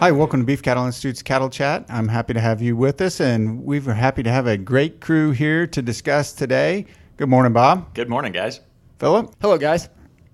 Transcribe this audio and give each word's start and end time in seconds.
Hi, 0.00 0.12
welcome 0.12 0.38
to 0.38 0.46
Beef 0.46 0.62
Cattle 0.62 0.86
Institute's 0.86 1.22
Cattle 1.22 1.50
Chat. 1.50 1.84
I'm 1.88 2.06
happy 2.06 2.32
to 2.32 2.40
have 2.40 2.62
you 2.62 2.76
with 2.76 3.00
us, 3.00 3.20
and 3.20 3.64
we're 3.64 3.80
happy 3.92 4.22
to 4.22 4.30
have 4.30 4.46
a 4.46 4.56
great 4.56 5.00
crew 5.00 5.32
here 5.32 5.66
to 5.66 5.82
discuss 5.82 6.32
today. 6.32 6.86
Good 7.16 7.28
morning, 7.28 7.52
Bob. 7.52 7.94
Good 7.94 8.08
morning, 8.08 8.30
guys. 8.30 8.60
Philip. 9.00 9.34
Hello, 9.40 9.58
guys. 9.58 9.88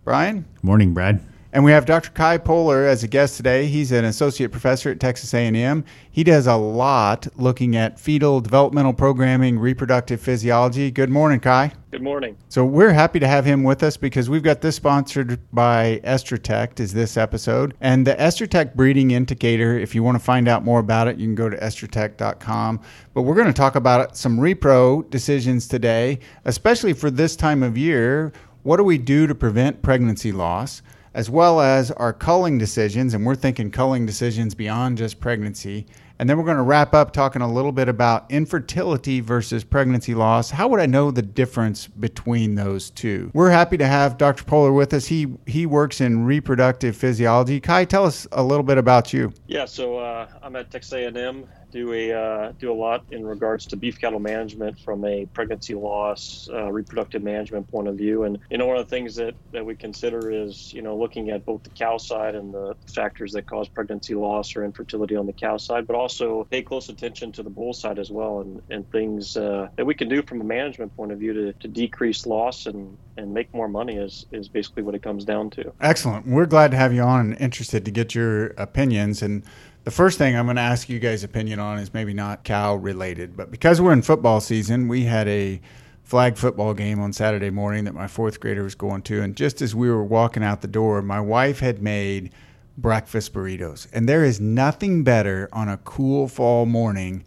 Brian. 0.04 0.44
Morning, 0.62 0.92
Brad. 0.92 1.18
And 1.54 1.62
we 1.64 1.70
have 1.70 1.86
Dr. 1.86 2.10
Ky 2.10 2.36
Pohler 2.42 2.84
as 2.84 3.04
a 3.04 3.08
guest 3.08 3.36
today. 3.36 3.66
He's 3.66 3.92
an 3.92 4.04
associate 4.04 4.50
professor 4.50 4.90
at 4.90 4.98
Texas 4.98 5.32
A&M. 5.32 5.84
He 6.10 6.24
does 6.24 6.48
a 6.48 6.56
lot 6.56 7.28
looking 7.36 7.76
at 7.76 8.00
fetal 8.00 8.40
developmental 8.40 8.92
programming, 8.92 9.60
reproductive 9.60 10.20
physiology. 10.20 10.90
Good 10.90 11.10
morning, 11.10 11.38
Ky. 11.38 11.70
Good 11.92 12.02
morning. 12.02 12.36
So 12.48 12.64
we're 12.64 12.90
happy 12.90 13.20
to 13.20 13.28
have 13.28 13.44
him 13.44 13.62
with 13.62 13.84
us 13.84 13.96
because 13.96 14.28
we've 14.28 14.42
got 14.42 14.62
this 14.62 14.74
sponsored 14.74 15.38
by 15.52 16.00
Estrotect 16.02 16.80
is 16.80 16.92
this 16.92 17.16
episode. 17.16 17.76
And 17.80 18.04
the 18.04 18.16
Estrotect 18.16 18.74
breeding 18.74 19.12
indicator, 19.12 19.78
if 19.78 19.94
you 19.94 20.02
want 20.02 20.18
to 20.18 20.24
find 20.24 20.48
out 20.48 20.64
more 20.64 20.80
about 20.80 21.06
it, 21.06 21.18
you 21.18 21.26
can 21.28 21.36
go 21.36 21.48
to 21.48 21.56
estrotect.com. 21.56 22.80
But 23.14 23.22
we're 23.22 23.36
going 23.36 23.46
to 23.46 23.52
talk 23.52 23.76
about 23.76 24.16
some 24.16 24.38
repro 24.38 25.08
decisions 25.08 25.68
today, 25.68 26.18
especially 26.46 26.94
for 26.94 27.12
this 27.12 27.36
time 27.36 27.62
of 27.62 27.78
year. 27.78 28.32
What 28.64 28.78
do 28.78 28.82
we 28.82 28.98
do 28.98 29.28
to 29.28 29.36
prevent 29.36 29.82
pregnancy 29.82 30.32
loss? 30.32 30.82
As 31.14 31.30
well 31.30 31.60
as 31.60 31.90
our 31.92 32.12
culling 32.12 32.58
decisions. 32.58 33.14
And 33.14 33.24
we're 33.24 33.36
thinking 33.36 33.70
culling 33.70 34.04
decisions 34.04 34.54
beyond 34.54 34.98
just 34.98 35.20
pregnancy. 35.20 35.86
And 36.18 36.30
then 36.30 36.38
we're 36.38 36.44
going 36.44 36.56
to 36.56 36.62
wrap 36.62 36.94
up 36.94 37.12
talking 37.12 37.42
a 37.42 37.52
little 37.52 37.72
bit 37.72 37.88
about 37.88 38.30
infertility 38.30 39.20
versus 39.20 39.64
pregnancy 39.64 40.14
loss. 40.14 40.50
How 40.50 40.68
would 40.68 40.78
I 40.78 40.86
know 40.86 41.10
the 41.10 41.22
difference 41.22 41.88
between 41.88 42.54
those 42.54 42.90
two? 42.90 43.30
We're 43.34 43.50
happy 43.50 43.76
to 43.78 43.86
have 43.86 44.16
Dr. 44.16 44.44
Pohler 44.44 44.74
with 44.74 44.94
us. 44.94 45.06
He 45.06 45.26
he 45.46 45.66
works 45.66 46.00
in 46.00 46.24
reproductive 46.24 46.96
physiology. 46.96 47.60
Ky, 47.60 47.84
tell 47.84 48.04
us 48.04 48.28
a 48.30 48.42
little 48.42 48.62
bit 48.62 48.78
about 48.78 49.12
you. 49.12 49.32
Yeah, 49.48 49.64
so 49.64 49.98
uh, 49.98 50.28
I'm 50.42 50.54
at 50.54 50.70
Texas 50.70 50.92
A&M 50.92 51.46
do 51.74 51.92
a 51.92 52.12
uh, 52.12 52.52
do 52.60 52.72
a 52.72 52.78
lot 52.86 53.04
in 53.10 53.26
regards 53.26 53.66
to 53.66 53.76
beef 53.76 54.00
cattle 54.00 54.20
management 54.20 54.78
from 54.78 55.04
a 55.04 55.26
pregnancy 55.26 55.74
loss, 55.74 56.48
uh, 56.52 56.70
reproductive 56.70 57.22
management 57.22 57.68
point 57.68 57.88
of 57.88 57.96
view. 57.96 58.22
And 58.22 58.38
you 58.48 58.58
know, 58.58 58.66
one 58.66 58.76
of 58.76 58.86
the 58.86 58.90
things 58.90 59.16
that 59.16 59.34
that 59.50 59.66
we 59.66 59.74
consider 59.74 60.30
is 60.30 60.72
you 60.72 60.82
know 60.82 60.96
looking 60.96 61.30
at 61.30 61.44
both 61.44 61.64
the 61.64 61.70
cow 61.70 61.98
side 61.98 62.36
and 62.36 62.54
the 62.54 62.76
factors 62.86 63.32
that 63.32 63.46
cause 63.46 63.68
pregnancy 63.68 64.14
loss 64.14 64.54
or 64.54 64.64
infertility 64.64 65.16
on 65.16 65.26
the 65.26 65.32
cow 65.32 65.56
side, 65.56 65.86
but 65.86 65.96
also 65.96 66.44
pay 66.44 66.62
close 66.62 66.88
attention 66.88 67.32
to 67.32 67.42
the 67.42 67.50
bull 67.50 67.72
side 67.72 67.98
as 67.98 68.10
well, 68.10 68.40
and 68.40 68.62
and 68.70 68.88
things 68.92 69.36
uh, 69.36 69.68
that 69.74 69.84
we 69.84 69.94
can 69.94 70.08
do 70.08 70.22
from 70.22 70.40
a 70.40 70.44
management 70.44 70.94
point 70.96 71.10
of 71.10 71.18
view 71.18 71.32
to, 71.34 71.52
to 71.54 71.66
decrease 71.66 72.24
loss 72.24 72.66
and 72.66 72.96
and 73.16 73.34
make 73.34 73.52
more 73.52 73.68
money 73.68 73.96
is 73.96 74.26
is 74.30 74.48
basically 74.48 74.84
what 74.84 74.94
it 74.94 75.02
comes 75.02 75.24
down 75.24 75.50
to. 75.50 75.72
Excellent. 75.80 76.24
We're 76.24 76.46
glad 76.46 76.70
to 76.70 76.76
have 76.76 76.92
you 76.92 77.02
on 77.02 77.20
and 77.20 77.40
interested 77.40 77.84
to 77.84 77.90
get 77.90 78.14
your 78.14 78.48
opinions 78.58 79.22
and 79.22 79.42
the 79.84 79.90
first 79.90 80.16
thing 80.16 80.34
I'm 80.34 80.46
going 80.46 80.56
to 80.56 80.62
ask 80.62 80.88
you 80.88 80.98
guys' 80.98 81.24
opinion 81.24 81.60
on 81.60 81.78
is 81.78 81.92
maybe 81.92 82.14
not 82.14 82.42
cow 82.42 82.74
related, 82.74 83.36
but 83.36 83.50
because 83.50 83.80
we're 83.80 83.92
in 83.92 84.00
football 84.00 84.40
season, 84.40 84.88
we 84.88 85.04
had 85.04 85.28
a 85.28 85.60
flag 86.02 86.38
football 86.38 86.72
game 86.72 87.00
on 87.00 87.12
Saturday 87.12 87.50
morning 87.50 87.84
that 87.84 87.94
my 87.94 88.06
fourth 88.06 88.40
grader 88.40 88.62
was 88.62 88.74
going 88.74 89.02
to. 89.02 89.22
And 89.22 89.36
just 89.36 89.60
as 89.60 89.74
we 89.74 89.90
were 89.90 90.02
walking 90.02 90.42
out 90.42 90.62
the 90.62 90.68
door, 90.68 91.02
my 91.02 91.20
wife 91.20 91.60
had 91.60 91.82
made 91.82 92.32
breakfast 92.78 93.34
burritos. 93.34 93.86
And 93.92 94.08
there 94.08 94.24
is 94.24 94.40
nothing 94.40 95.04
better 95.04 95.50
on 95.52 95.68
a 95.68 95.76
cool 95.78 96.28
fall 96.28 96.64
morning 96.64 97.22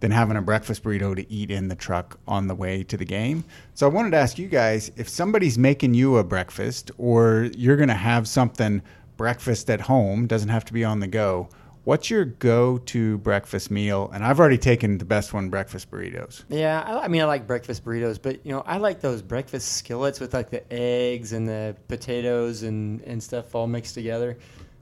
than 0.00 0.10
having 0.10 0.36
a 0.36 0.42
breakfast 0.42 0.82
burrito 0.82 1.14
to 1.14 1.30
eat 1.32 1.50
in 1.50 1.68
the 1.68 1.76
truck 1.76 2.18
on 2.26 2.48
the 2.48 2.54
way 2.56 2.82
to 2.84 2.96
the 2.96 3.04
game. 3.04 3.44
So 3.74 3.86
I 3.86 3.90
wanted 3.90 4.10
to 4.10 4.16
ask 4.16 4.36
you 4.36 4.48
guys 4.48 4.90
if 4.96 5.08
somebody's 5.08 5.58
making 5.58 5.94
you 5.94 6.16
a 6.16 6.24
breakfast 6.24 6.90
or 6.98 7.50
you're 7.56 7.76
going 7.76 7.88
to 7.88 7.94
have 7.94 8.26
something 8.26 8.82
breakfast 9.16 9.70
at 9.70 9.82
home, 9.82 10.26
doesn't 10.26 10.48
have 10.48 10.64
to 10.64 10.72
be 10.72 10.84
on 10.84 10.98
the 10.98 11.06
go 11.06 11.48
What's 11.84 12.10
your 12.10 12.26
go-to 12.26 13.18
breakfast 13.18 13.70
meal? 13.70 14.10
And 14.12 14.22
I've 14.22 14.38
already 14.38 14.58
taken 14.58 14.98
the 14.98 15.06
best 15.06 15.32
one, 15.32 15.48
breakfast 15.48 15.90
burritos. 15.90 16.44
Yeah, 16.50 16.82
I, 16.82 17.04
I, 17.04 17.08
mean, 17.08 17.22
I 17.22 17.24
like 17.24 17.46
breakfast 17.46 17.84
burritos, 17.84 18.20
but 18.20 18.44
you 18.44 18.52
know, 18.52 18.62
I 18.66 18.76
like 18.76 19.00
those 19.00 19.22
breakfast 19.22 19.76
skillets 19.78 20.20
with 20.20 20.34
like 20.34 20.50
the 20.50 20.70
eggs 20.72 21.32
and 21.32 21.48
the 21.48 21.74
potatoes 21.88 22.64
and 22.64 23.00
and 23.02 23.22
stuff 23.22 23.54
all 23.54 23.66
mixed 23.66 23.94
together. 23.94 24.36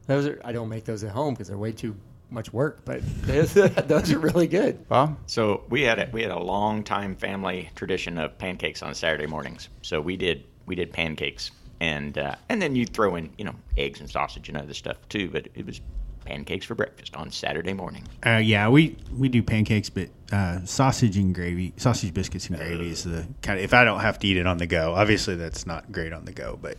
Those 0.06 0.26
are 0.26 0.40
I 0.44 0.50
don't 0.52 0.68
make 0.68 0.84
those 0.84 1.04
at 1.04 1.10
home 1.10 1.34
because 1.34 1.48
they're 1.48 1.58
way 1.58 1.72
too 1.72 1.94
much 2.30 2.52
work, 2.52 2.80
but 2.84 3.00
those 3.22 4.12
are 4.12 4.18
really 4.18 4.48
good. 4.48 4.88
Bob? 4.88 5.18
So 5.26 5.64
we 5.68 5.82
had 5.82 6.00
a, 6.00 6.08
we 6.12 6.22
had 6.22 6.32
a 6.32 6.38
long 6.38 6.82
time 6.82 7.14
family 7.14 7.70
tradition 7.76 8.18
of 8.18 8.36
pancakes 8.38 8.82
on 8.82 8.94
Saturday 8.94 9.26
mornings. 9.26 9.68
So 9.82 10.00
we 10.00 10.16
did 10.16 10.44
we 10.66 10.74
did 10.74 10.92
pancakes 10.92 11.52
and 11.80 12.18
uh, 12.18 12.34
and 12.48 12.60
then 12.60 12.74
you 12.74 12.86
throw 12.86 13.14
in 13.14 13.30
you 13.38 13.44
know 13.44 13.54
eggs 13.76 14.00
and 14.00 14.10
sausage 14.10 14.48
and 14.48 14.58
other 14.58 14.74
stuff 14.74 14.96
too. 15.08 15.28
But 15.30 15.48
it 15.54 15.64
was 15.64 15.80
pancakes 16.28 16.66
for 16.66 16.74
breakfast 16.74 17.16
on 17.16 17.30
Saturday 17.30 17.72
morning. 17.72 18.04
Uh, 18.24 18.36
yeah, 18.36 18.68
we 18.68 18.96
we 19.16 19.30
do 19.30 19.42
pancakes, 19.42 19.88
but 19.88 20.10
uh, 20.30 20.62
sausage 20.64 21.16
and 21.16 21.34
gravy, 21.34 21.72
sausage 21.78 22.12
biscuits 22.12 22.48
and 22.48 22.58
gravy 22.58 22.90
is 22.90 23.04
the 23.04 23.26
kind 23.40 23.58
of. 23.58 23.64
If 23.64 23.72
I 23.72 23.84
don't 23.84 24.00
have 24.00 24.18
to 24.18 24.26
eat 24.26 24.36
it 24.36 24.46
on 24.46 24.58
the 24.58 24.66
go, 24.66 24.94
obviously 24.94 25.36
that's 25.36 25.66
not 25.66 25.90
great 25.90 26.12
on 26.12 26.26
the 26.26 26.32
go. 26.32 26.58
But 26.60 26.76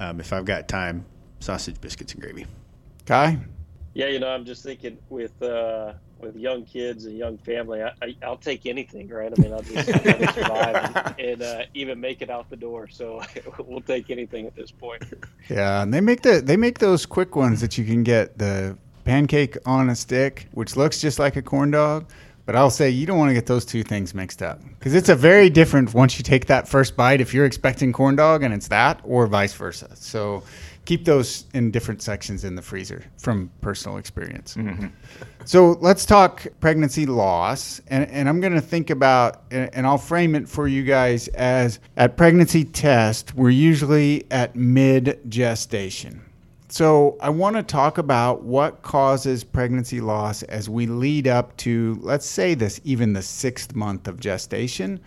um, 0.00 0.18
if 0.18 0.32
I've 0.32 0.44
got 0.44 0.66
time, 0.66 1.04
sausage 1.38 1.80
biscuits 1.80 2.12
and 2.14 2.22
gravy. 2.22 2.46
Ky. 3.06 3.38
Yeah, 3.94 4.08
you 4.08 4.18
know, 4.18 4.28
I'm 4.28 4.44
just 4.44 4.64
thinking 4.64 4.98
with 5.08 5.40
uh, 5.42 5.92
with 6.20 6.36
young 6.36 6.64
kids 6.64 7.04
and 7.04 7.16
young 7.16 7.38
family, 7.38 7.82
I, 7.82 7.92
I, 8.02 8.28
will 8.28 8.36
take 8.36 8.66
anything, 8.66 9.08
right? 9.08 9.32
I 9.36 9.40
mean, 9.40 9.52
I'll 9.52 9.62
just, 9.62 9.88
I'll 9.88 10.32
survive 10.32 10.96
and, 10.96 11.20
and 11.20 11.42
uh, 11.42 11.62
even 11.74 12.00
make 12.00 12.22
it 12.22 12.30
out 12.30 12.50
the 12.50 12.56
door. 12.56 12.88
So 12.88 13.22
we'll 13.58 13.80
take 13.80 14.10
anything 14.10 14.46
at 14.46 14.56
this 14.56 14.70
point. 14.70 15.04
Yeah, 15.48 15.82
and 15.82 15.94
they 15.94 16.00
make 16.00 16.22
the 16.22 16.40
they 16.40 16.56
make 16.56 16.78
those 16.78 17.06
quick 17.06 17.36
ones 17.36 17.60
that 17.60 17.78
you 17.78 17.84
can 17.84 18.02
get 18.02 18.38
the 18.38 18.76
pancake 19.08 19.56
on 19.64 19.88
a 19.88 19.96
stick, 19.96 20.48
which 20.52 20.76
looks 20.76 21.00
just 21.00 21.18
like 21.18 21.36
a 21.36 21.42
corn 21.42 21.70
dog. 21.70 22.06
But 22.44 22.56
I'll 22.56 22.70
say 22.70 22.88
you 22.88 23.04
don't 23.04 23.18
want 23.18 23.28
to 23.28 23.34
get 23.34 23.44
those 23.44 23.66
two 23.66 23.82
things 23.82 24.14
mixed 24.14 24.42
up 24.42 24.62
because 24.78 24.94
it's 24.94 25.10
a 25.10 25.14
very 25.14 25.50
different 25.50 25.92
once 25.92 26.18
you 26.18 26.22
take 26.22 26.46
that 26.46 26.66
first 26.66 26.96
bite 26.96 27.20
if 27.20 27.34
you're 27.34 27.44
expecting 27.44 27.92
corn 27.92 28.16
dog 28.16 28.42
and 28.42 28.54
it's 28.54 28.68
that, 28.68 29.00
or 29.04 29.26
vice 29.26 29.52
versa. 29.52 29.94
So 29.94 30.42
keep 30.86 31.04
those 31.04 31.44
in 31.52 31.70
different 31.70 32.00
sections 32.00 32.44
in 32.44 32.54
the 32.54 32.62
freezer 32.62 33.04
from 33.18 33.50
personal 33.60 33.98
experience. 33.98 34.54
Mm-hmm. 34.54 34.86
So 35.44 35.72
let's 35.82 36.06
talk 36.06 36.46
pregnancy 36.60 37.04
loss. 37.04 37.82
And, 37.88 38.10
and 38.10 38.30
I'm 38.30 38.40
going 38.40 38.54
to 38.54 38.62
think 38.62 38.88
about, 38.88 39.42
and 39.50 39.86
I'll 39.86 39.98
frame 39.98 40.34
it 40.34 40.48
for 40.48 40.66
you 40.66 40.84
guys 40.84 41.28
as 41.28 41.80
at 41.98 42.16
pregnancy 42.16 42.64
test, 42.64 43.34
we're 43.34 43.50
usually 43.50 44.26
at 44.30 44.56
mid 44.56 45.20
gestation. 45.28 46.22
So, 46.70 47.16
I 47.20 47.30
want 47.30 47.56
to 47.56 47.62
talk 47.62 47.96
about 47.96 48.42
what 48.42 48.82
causes 48.82 49.42
pregnancy 49.42 50.02
loss 50.02 50.42
as 50.44 50.68
we 50.68 50.86
lead 50.86 51.26
up 51.26 51.56
to, 51.58 51.98
let's 52.02 52.26
say, 52.26 52.52
this 52.52 52.78
even 52.84 53.14
the 53.14 53.22
sixth 53.22 53.74
month 53.74 54.06
of 54.06 54.20
gestation. 54.20 55.00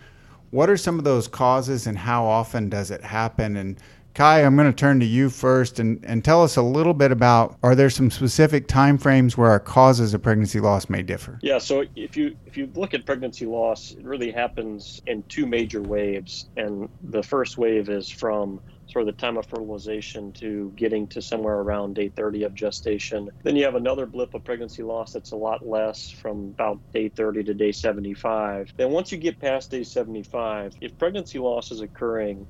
What 0.50 0.68
are 0.68 0.76
some 0.76 0.98
of 0.98 1.04
those 1.04 1.28
causes 1.28 1.86
and 1.86 1.96
how 1.96 2.24
often 2.24 2.68
does 2.68 2.90
it 2.90 3.02
happen? 3.02 3.56
And 3.56 3.78
Ky, 4.14 4.22
I'm 4.22 4.56
going 4.56 4.70
to 4.70 4.76
turn 4.76 5.00
to 5.00 5.06
you 5.06 5.30
first 5.30 5.78
and, 5.78 6.04
and 6.04 6.22
tell 6.22 6.42
us 6.42 6.56
a 6.56 6.62
little 6.62 6.92
bit 6.92 7.12
about 7.12 7.56
are 7.62 7.74
there 7.74 7.88
some 7.88 8.10
specific 8.10 8.66
time 8.66 8.98
frames 8.98 9.38
where 9.38 9.48
our 9.48 9.60
causes 9.60 10.12
of 10.12 10.22
pregnancy 10.22 10.60
loss 10.60 10.90
may 10.90 11.02
differ? 11.02 11.38
Yeah, 11.42 11.58
so 11.58 11.84
if 11.96 12.16
you 12.16 12.36
if 12.44 12.56
you 12.56 12.70
look 12.74 12.92
at 12.92 13.06
pregnancy 13.06 13.46
loss, 13.46 13.92
it 13.92 14.04
really 14.04 14.30
happens 14.30 15.00
in 15.06 15.22
two 15.24 15.46
major 15.46 15.80
waves. 15.80 16.50
And 16.58 16.90
the 17.04 17.22
first 17.22 17.56
wave 17.56 17.88
is 17.88 18.10
from 18.10 18.60
sort 18.92 19.08
of 19.08 19.14
the 19.14 19.20
time 19.20 19.36
of 19.38 19.46
fertilization 19.46 20.32
to 20.34 20.72
getting 20.76 21.08
to 21.08 21.22
somewhere 21.22 21.56
around 21.56 21.94
day 21.94 22.10
30 22.10 22.44
of 22.44 22.54
gestation. 22.54 23.28
Then 23.44 23.56
you 23.56 23.64
have 23.64 23.74
another 23.74 24.06
blip 24.06 24.34
of 24.34 24.44
pregnancy 24.44 24.82
loss 24.82 25.12
that's 25.12 25.32
a 25.32 25.36
lot 25.36 25.66
less 25.66 26.10
from 26.20 26.50
about 26.58 26.80
day 26.92 27.08
30 27.08 27.44
to 27.44 27.54
day 27.54 27.72
75. 27.72 28.70
Then 28.76 28.90
once 28.90 29.12
you 29.12 29.18
get 29.18 29.40
past 29.40 29.70
day 29.70 29.82
75, 29.84 30.74
if 30.80 30.96
pregnancy 30.98 31.38
loss 31.38 31.70
is 31.70 31.80
occurring, 31.80 32.48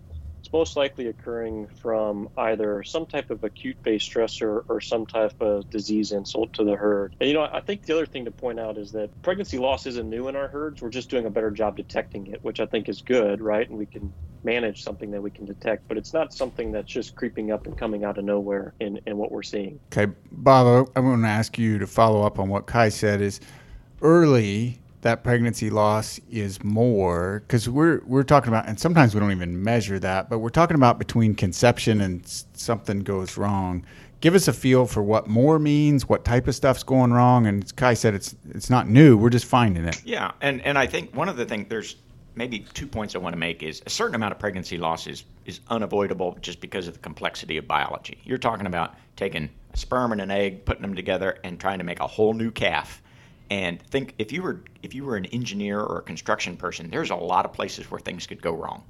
most 0.53 0.77
likely 0.77 1.07
occurring 1.07 1.67
from 1.81 2.29
either 2.37 2.83
some 2.83 3.07
type 3.07 3.31
of 3.31 3.43
acute 3.45 3.77
phase 3.83 4.03
stressor 4.03 4.65
or 4.69 4.81
some 4.81 5.07
type 5.07 5.41
of 5.41 5.69
disease 5.71 6.13
insult 6.13 6.53
to 6.53 6.65
the 6.65 6.77
herd. 6.77 7.17
And 7.21 7.29
you 7.29 7.35
know, 7.35 7.49
I 7.51 7.61
think 7.61 7.87
the 7.87 7.95
other 7.95 8.07
thing 8.07 8.25
to 8.27 8.31
point 8.31 8.61
out 8.61 8.77
is 8.77 8.93
that 8.93 9.11
pregnancy 9.23 9.59
loss 9.59 9.87
isn't 9.87 10.09
new 10.09 10.29
in 10.29 10.37
our 10.37 10.49
herds. 10.49 10.83
We're 10.83 10.91
just 10.91 11.09
doing 11.09 11.27
a 11.27 11.31
better 11.31 11.51
job 11.51 11.77
detecting 11.77 12.27
it, 12.29 12.43
which 12.45 12.61
I 12.61 12.67
think 12.67 12.89
is 12.89 13.01
good, 13.01 13.41
right? 13.41 13.69
And 13.69 13.79
we 13.79 13.87
can 13.87 14.13
manage 14.45 14.83
something 14.83 15.11
that 15.13 15.23
we 15.23 15.31
can 15.31 15.47
detect, 15.47 15.87
but 15.89 15.97
it's 15.97 16.13
not 16.13 16.35
something 16.35 16.73
that's 16.73 16.91
just 16.91 17.15
creeping 17.15 17.53
up 17.53 17.67
and 17.67 17.79
coming 17.79 18.05
out 18.05 18.19
of 18.19 18.25
nowhere 18.25 18.75
in, 18.81 19.01
in 19.07 19.17
what 19.17 19.31
we're 19.31 19.43
seeing. 19.43 19.79
Okay, 19.93 20.13
Bob, 20.33 20.91
I'm 20.97 21.05
going 21.05 21.23
to 21.23 21.29
ask 21.29 21.59
you 21.59 21.79
to 21.79 21.87
follow 21.87 22.23
up 22.23 22.39
on 22.39 22.49
what 22.49 22.67
Ky 22.67 22.91
said 22.91 23.21
is 23.21 23.41
early 24.01 24.82
that 25.03 25.23
pregnancy 25.23 25.69
loss 25.69 26.21
is 26.31 26.63
more 26.65 27.43
because 27.47 27.69
we're 27.69 28.01
we're 28.07 28.23
talking 28.23 28.49
about 28.49 28.67
and 28.67 28.79
sometimes 28.81 29.15
we 29.15 29.21
don't 29.21 29.33
even 29.33 29.63
measure 29.63 29.99
that 29.99 30.31
but 30.31 30.39
we're 30.39 30.49
talking 30.49 30.77
about 30.77 30.99
between 30.99 31.35
conception 31.35 32.01
and 32.01 32.23
something 32.55 33.01
goes 33.01 33.37
wrong 33.37 33.85
give 34.21 34.35
us 34.35 34.49
a 34.49 34.53
feel 34.53 34.87
for 34.87 35.03
what 35.03 35.27
more 35.27 35.59
means 35.59 36.09
what 36.09 36.25
type 36.25 36.49
of 36.49 36.55
stuff's 36.55 36.83
going 36.83 37.13
wrong 37.13 37.47
and 37.47 37.75
ky 37.77 37.95
said 37.95 38.15
it's 38.15 38.35
it's 38.51 38.71
not 38.71 38.89
new 38.89 39.17
we're 39.17 39.31
just 39.31 39.47
finding 39.47 39.85
it 39.85 40.01
yeah 40.05 40.31
and 40.41 40.61
and 40.63 40.79
i 40.79 40.87
think 40.87 41.15
one 41.15 41.29
of 41.29 41.37
the 41.37 41.45
things 41.45 41.67
there's 41.69 41.97
maybe 42.35 42.61
two 42.61 42.87
points 42.87 43.15
I 43.15 43.19
want 43.19 43.35
to 43.35 43.39
make 43.39 43.63
is 43.63 43.83
a 43.87 43.91
certain 43.91 44.15
amount 44.15 44.33
of 44.33 44.39
pregnancy 44.39 44.79
loss 44.79 45.07
is, 45.07 45.25
is 45.45 45.61
unavoidable 45.69 46.39
just 46.41 46.61
because 46.61 46.89
of 46.89 46.95
the 46.95 47.01
complexity 47.01 47.57
of 47.57 47.69
biology. 47.69 48.19
You're 48.25 48.39
talking 48.39 48.67
about 48.67 48.95
taking 49.17 49.51
a 49.73 49.77
sperm 49.77 50.13
and 50.13 50.21
an 50.21 50.31
egg, 50.31 50.65
putting 50.65 50.83
them 50.83 50.95
together, 50.95 51.39
and 51.45 51.61
trying 51.61 51.79
to 51.79 51.85
make 51.85 52.01
a 52.01 52.07
whole 52.07 52.35
new 52.35 52.51
calf. 52.51 53.03
And 53.53 53.83
think 53.83 54.15
if 54.17 54.33
you 54.33 54.43
were 54.43 54.63
if 54.83 54.95
you 54.95 55.05
were 55.05 55.15
an 55.15 55.27
engineer 55.27 55.79
or 55.79 55.99
a 55.99 56.03
construction 56.03 56.57
person, 56.57 56.89
there's 56.89 57.11
a 57.11 57.17
lot 57.17 57.45
of 57.45 57.53
places 57.53 57.91
where 57.91 58.01
things 58.01 58.27
could 58.27 58.41
go 58.41 58.53
wrong. 58.55 58.83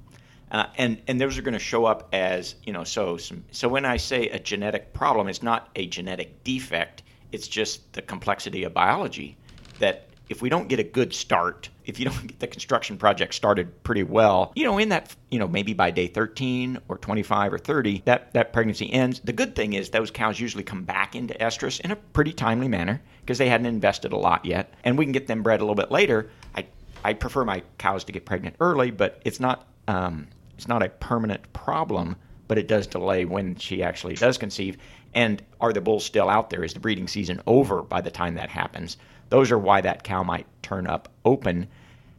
Uh, 0.51 0.67
and 0.77 1.01
and 1.09 1.19
those 1.19 1.37
are 1.37 1.41
going 1.41 1.53
to 1.53 1.59
show 1.59 1.83
up 1.83 2.07
as 2.13 2.55
you 2.63 2.71
know 2.71 2.85
so 2.85 3.17
some, 3.17 3.43
so 3.51 3.67
when 3.67 3.83
I 3.83 3.97
say 3.97 4.29
a 4.29 4.39
genetic 4.39 4.93
problem, 4.93 5.27
it's 5.27 5.43
not 5.43 5.67
a 5.75 5.87
genetic 5.87 6.45
defect. 6.45 7.03
It's 7.33 7.49
just 7.49 7.91
the 7.91 8.01
complexity 8.01 8.63
of 8.63 8.73
biology 8.73 9.35
that 9.79 10.07
if 10.29 10.41
we 10.41 10.49
don't 10.49 10.67
get 10.67 10.79
a 10.79 10.83
good 10.83 11.13
start, 11.13 11.69
if 11.85 11.99
you 11.99 12.05
don't 12.05 12.27
get 12.27 12.39
the 12.39 12.47
construction 12.47 12.97
project 12.97 13.33
started 13.33 13.83
pretty 13.83 14.03
well, 14.03 14.51
you 14.55 14.63
know, 14.63 14.77
in 14.77 14.89
that, 14.89 15.15
you 15.29 15.39
know, 15.39 15.47
maybe 15.47 15.73
by 15.73 15.91
day 15.91 16.07
13 16.07 16.79
or 16.87 16.97
25 16.97 17.53
or 17.53 17.57
30, 17.57 18.03
that, 18.05 18.33
that 18.33 18.53
pregnancy 18.53 18.91
ends. 18.91 19.19
The 19.23 19.33
good 19.33 19.55
thing 19.55 19.73
is 19.73 19.89
those 19.89 20.11
cows 20.11 20.39
usually 20.39 20.63
come 20.63 20.83
back 20.83 21.15
into 21.15 21.33
estrus 21.35 21.79
in 21.81 21.91
a 21.91 21.95
pretty 21.95 22.33
timely 22.33 22.67
manner 22.67 23.01
because 23.21 23.37
they 23.37 23.49
hadn't 23.49 23.67
invested 23.67 24.13
a 24.13 24.17
lot 24.17 24.45
yet. 24.45 24.73
And 24.83 24.97
we 24.97 25.05
can 25.05 25.11
get 25.11 25.27
them 25.27 25.43
bred 25.43 25.59
a 25.59 25.63
little 25.63 25.75
bit 25.75 25.91
later. 25.91 26.29
I, 26.55 26.65
I 27.03 27.13
prefer 27.13 27.43
my 27.45 27.63
cows 27.77 28.03
to 28.05 28.11
get 28.11 28.25
pregnant 28.25 28.55
early, 28.59 28.91
but 28.91 29.21
it's 29.25 29.39
not, 29.39 29.67
um, 29.87 30.27
it's 30.57 30.67
not 30.67 30.83
a 30.83 30.89
permanent 30.89 31.51
problem, 31.53 32.15
but 32.47 32.57
it 32.57 32.67
does 32.67 32.87
delay 32.87 33.25
when 33.25 33.55
she 33.55 33.83
actually 33.83 34.15
does 34.15 34.37
conceive. 34.37 34.77
And 35.13 35.43
are 35.61 35.73
the 35.73 35.81
bulls 35.81 36.05
still 36.05 36.29
out 36.29 36.49
there? 36.49 36.63
Is 36.63 36.73
the 36.73 36.79
breeding 36.79 37.07
season 37.07 37.41
over 37.45 37.81
by 37.81 38.01
the 38.01 38.11
time 38.11 38.35
that 38.35 38.49
happens? 38.49 38.97
Those 39.33 39.49
are 39.49 39.57
why 39.57 39.81
that 39.81 40.03
cow 40.03 40.21
might 40.21 40.45
turn 40.61 40.85
up 40.85 41.09
open. 41.25 41.67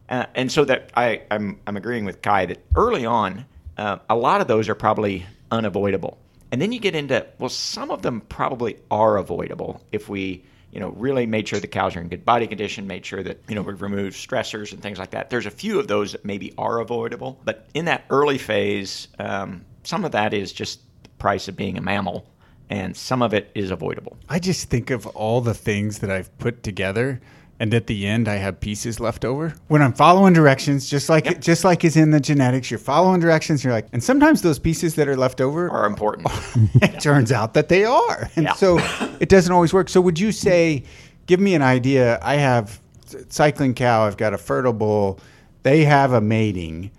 Uh, 0.09 0.27
and 0.35 0.51
so 0.51 0.65
that 0.65 0.91
I, 0.97 1.23
I'm, 1.31 1.61
I'm 1.65 1.77
agreeing 1.77 2.05
with 2.05 2.21
Ky 2.23 2.47
that 2.47 2.59
early 2.75 3.07
on, 3.07 3.45
uh, 3.79 3.99
a 4.11 4.17
lot 4.17 4.41
of 4.41 4.49
those 4.49 4.69
are 4.69 4.75
probably 4.75 5.25
unavoidable. 5.49 6.19
And 6.51 6.61
then 6.61 6.73
you 6.73 6.81
get 6.81 6.97
into, 6.97 7.25
well, 7.39 7.51
some 7.51 7.93
of 7.93 8.03
them 8.03 8.21
probably 8.23 8.79
are 8.91 9.17
avoidable 9.17 9.81
if 9.93 10.09
we, 10.09 10.43
you 10.73 10.81
know, 10.81 10.89
really 10.89 11.25
made 11.25 11.47
sure 11.47 11.61
the 11.61 11.69
cows 11.69 11.95
are 11.95 12.01
in 12.01 12.09
good 12.09 12.25
body 12.25 12.49
condition, 12.49 12.89
made 12.89 13.07
sure 13.07 13.23
that, 13.23 13.41
you 13.49 13.55
know, 13.55 13.63
we've 13.63 13.81
removed 13.81 14.17
stressors 14.17 14.73
and 14.73 14.83
things 14.83 14.99
like 14.99 15.11
that. 15.11 15.31
There's 15.31 15.47
a 15.47 15.53
few 15.53 15.79
of 15.79 15.87
those 15.87 16.11
that 16.13 16.25
maybe 16.25 16.53
are 16.59 16.81
avoidable. 16.81 17.39
But 17.45 17.69
in 17.75 17.85
that 17.85 18.07
early 18.11 18.39
phase, 18.39 19.07
um, 19.21 19.65
some 19.85 20.05
of 20.05 20.11
that 20.11 20.35
is 20.35 20.53
just 20.53 20.81
the 21.05 21.11
price 21.11 21.47
of 21.47 21.55
being 21.55 21.79
a 21.79 21.81
mammal 21.81 22.27
and 22.71 22.97
some 22.97 23.23
of 23.23 23.35
it 23.35 23.51
is 23.55 23.71
avoidable. 23.71 24.17
I 24.29 24.39
just 24.39 24.71
think 24.71 24.91
of 24.91 25.07
all 25.09 25.41
the 25.41 25.55
things 25.55 25.99
that 26.01 26.11
I've 26.11 26.37
put 26.39 26.63
together 26.63 27.21
and 27.61 27.73
at 27.73 27.87
the 27.87 28.07
end 28.07 28.27
I 28.27 28.35
have 28.37 28.59
pieces 28.59 28.99
left 28.99 29.25
over. 29.25 29.55
When 29.69 29.81
I'm 29.81 29.93
following 29.93 30.33
directions, 30.35 30.91
just 30.91 31.09
like 31.09 31.25
Yep. 31.27 31.41
just 31.41 31.63
like 31.65 31.85
is 31.85 31.97
in 31.97 32.11
the 32.11 32.19
genetics, 32.19 32.71
you're 32.71 32.79
following 32.79 33.21
directions, 33.21 33.63
you're 33.63 33.73
like 33.73 33.87
and 33.93 34.03
sometimes 34.03 34.43
those 34.43 34.59
pieces 34.59 34.97
that 34.97 35.07
are 35.09 35.17
left 35.17 35.41
over 35.41 35.71
Are 35.71 35.87
important. 35.87 36.27
it 36.83 37.01
turns 37.01 37.31
out 37.31 37.55
that 37.55 37.69
they 37.69 37.85
are. 37.85 38.29
And 38.37 38.47
Yeah. 38.47 38.55
so 38.55 38.79
it 39.21 39.29
doesn't 39.29 39.53
always 39.53 39.73
work. 39.73 39.89
So 39.89 40.01
would 40.01 40.19
you 40.19 40.33
say 40.33 40.83
give 41.27 41.39
me 41.41 41.55
an 41.55 41.63
idea, 41.63 42.19
I 42.23 42.37
have 42.37 42.81
cycling 43.29 43.75
cow, 43.75 44.05
I've 44.07 44.17
got 44.17 44.35
a 44.35 44.39
fertile 44.39 44.73
bull, 44.73 45.21
they 45.63 45.85
have 45.85 46.13
a 46.13 46.21
mating 46.21 46.91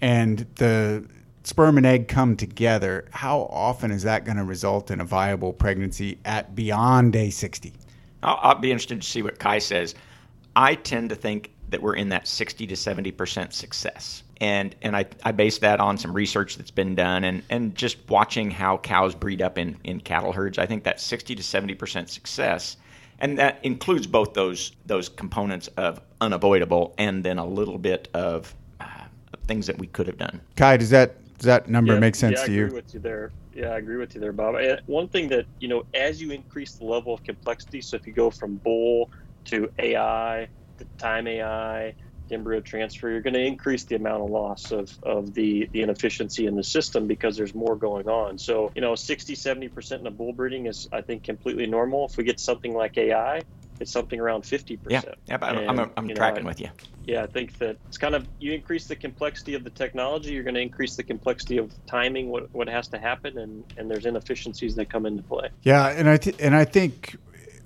and 0.00 0.46
the 0.56 1.04
sperm 1.44 1.76
and 1.76 1.86
egg 1.86 2.08
come 2.08 2.36
together. 2.36 3.06
How 3.10 3.42
often 3.50 3.90
is 3.90 4.02
that 4.02 4.24
going 4.24 4.38
to 4.38 4.44
result 4.44 4.90
in 4.90 5.00
a 5.00 5.04
viable 5.04 5.52
pregnancy 5.52 6.18
at 6.24 6.54
beyond 6.54 7.12
day 7.12 7.30
60? 7.30 7.72
I'll, 8.22 8.38
I'll 8.42 8.54
be 8.56 8.72
interested 8.72 9.00
to 9.00 9.06
see 9.06 9.22
what 9.22 9.38
Ky 9.38 9.60
says. 9.60 9.94
I 10.56 10.74
tend 10.74 11.10
to 11.10 11.14
think 11.14 11.52
that 11.68 11.82
we're 11.82 11.96
in 11.96 12.08
that 12.10 12.26
60 12.28 12.66
to 12.66 12.76
70 12.76 13.10
percent 13.12 13.52
success, 13.52 14.22
and 14.40 14.74
and 14.82 14.96
I, 14.96 15.06
I 15.24 15.32
base 15.32 15.58
that 15.58 15.80
on 15.80 15.98
some 15.98 16.12
research 16.12 16.56
that's 16.56 16.70
been 16.70 16.94
done 16.94 17.24
and, 17.24 17.42
and 17.50 17.74
just 17.74 17.96
watching 18.08 18.50
how 18.50 18.78
cows 18.78 19.14
breed 19.14 19.42
up 19.42 19.58
in, 19.58 19.76
in 19.84 20.00
cattle 20.00 20.32
herds. 20.32 20.58
I 20.58 20.66
think 20.66 20.84
that 20.84 21.00
60 21.00 21.34
to 21.34 21.42
70 21.42 21.74
percent 21.74 22.10
success, 22.10 22.76
and 23.18 23.38
that 23.38 23.58
includes 23.64 24.06
both 24.06 24.34
those 24.34 24.72
those 24.86 25.08
components 25.08 25.68
of 25.76 26.00
unavoidable 26.20 26.94
and 26.98 27.24
then 27.24 27.38
a 27.38 27.46
little 27.46 27.78
bit 27.78 28.08
of 28.14 28.54
uh, 28.80 28.86
things 29.46 29.66
that 29.66 29.78
we 29.78 29.88
could 29.88 30.06
have 30.06 30.18
done. 30.18 30.40
Ky, 30.56 30.78
does 30.78 30.90
that 30.90 31.16
does 31.44 31.48
that 31.48 31.68
number 31.68 31.94
Yeah, 31.94 31.98
make 31.98 32.14
sense 32.16 32.36
yeah, 32.36 32.44
to 32.44 32.52
I 32.52 32.52
you? 32.52 32.62
agree 32.64 32.74
with 32.74 32.94
you 32.94 33.00
there. 33.00 33.34
Yeah, 33.52 33.68
I 33.68 33.78
agree 33.78 33.98
with 33.98 34.14
you 34.14 34.20
there, 34.20 34.32
Bob. 34.32 34.56
And 34.56 34.80
one 34.86 35.08
thing 35.08 35.28
that 35.28 35.46
you 35.60 35.68
know, 35.68 35.84
as 35.94 36.20
you 36.22 36.32
increase 36.32 36.74
the 36.76 36.86
level 36.86 37.14
of 37.14 37.22
complexity, 37.24 37.82
so 37.82 37.96
if 37.96 38.06
you 38.06 38.14
go 38.14 38.30
from 38.30 38.56
bull 38.64 39.10
to 39.46 39.68
AI 39.78 40.48
to 40.78 40.86
time 40.98 41.28
AI, 41.28 41.94
to 42.28 42.34
embryo 42.34 42.60
transfer, 42.60 43.10
you're 43.10 43.22
going 43.22 43.34
to 43.34 43.44
increase 43.44 43.84
the 43.84 43.96
amount 43.96 44.22
of 44.24 44.30
loss 44.30 44.72
of, 44.72 44.90
of 45.04 45.34
the, 45.34 45.68
the 45.72 45.82
inefficiency 45.82 46.46
in 46.46 46.56
the 46.56 46.64
system 46.64 47.06
because 47.06 47.36
there's 47.36 47.54
more 47.54 47.76
going 47.76 48.08
on. 48.08 48.38
So, 48.38 48.72
you 48.74 48.82
know, 48.82 48.94
60, 48.94 49.34
70% 49.34 50.00
in 50.00 50.06
a 50.06 50.10
bull 50.10 50.32
breeding 50.32 50.66
is, 50.66 50.86
I 50.92 51.02
think, 51.02 51.24
completely 51.24 51.66
normal. 51.66 52.06
If 52.06 52.16
we 52.16 52.24
get 52.24 52.40
something 52.40 52.74
like 52.74 52.98
AI, 52.98 53.42
it's 53.84 53.92
something 53.92 54.18
around 54.18 54.42
50%. 54.42 54.78
Yeah, 54.88 55.02
yeah, 55.26 55.38
I'm, 55.42 55.78
I'm, 55.78 55.90
I'm 55.98 56.06
you 56.08 56.14
know, 56.14 56.18
tracking 56.18 56.44
I- 56.44 56.48
with 56.48 56.58
you. 56.60 56.68
yeah, 57.04 57.22
I 57.22 57.26
think 57.26 57.58
that 57.58 57.76
it's 57.86 57.98
kind 57.98 58.14
of 58.14 58.26
you 58.40 58.52
increase 58.52 58.86
the 58.86 58.96
complexity 58.96 59.52
of 59.54 59.62
the 59.62 59.68
technology, 59.70 60.32
you're 60.32 60.42
going 60.42 60.54
to 60.54 60.60
increase 60.62 60.96
the 60.96 61.02
complexity 61.02 61.58
of 61.58 61.70
timing, 61.86 62.30
what 62.30 62.52
what 62.54 62.66
has 62.68 62.88
to 62.88 62.98
happen, 62.98 63.36
and 63.38 63.62
and 63.76 63.90
there's 63.90 64.06
inefficiencies 64.06 64.74
that 64.76 64.88
come 64.90 65.04
into 65.06 65.22
play. 65.22 65.48
Yeah, 65.62 65.88
and 65.88 66.08
I 66.08 66.16
th- 66.16 66.36
and 66.40 66.56
I 66.56 66.64
think 66.64 67.16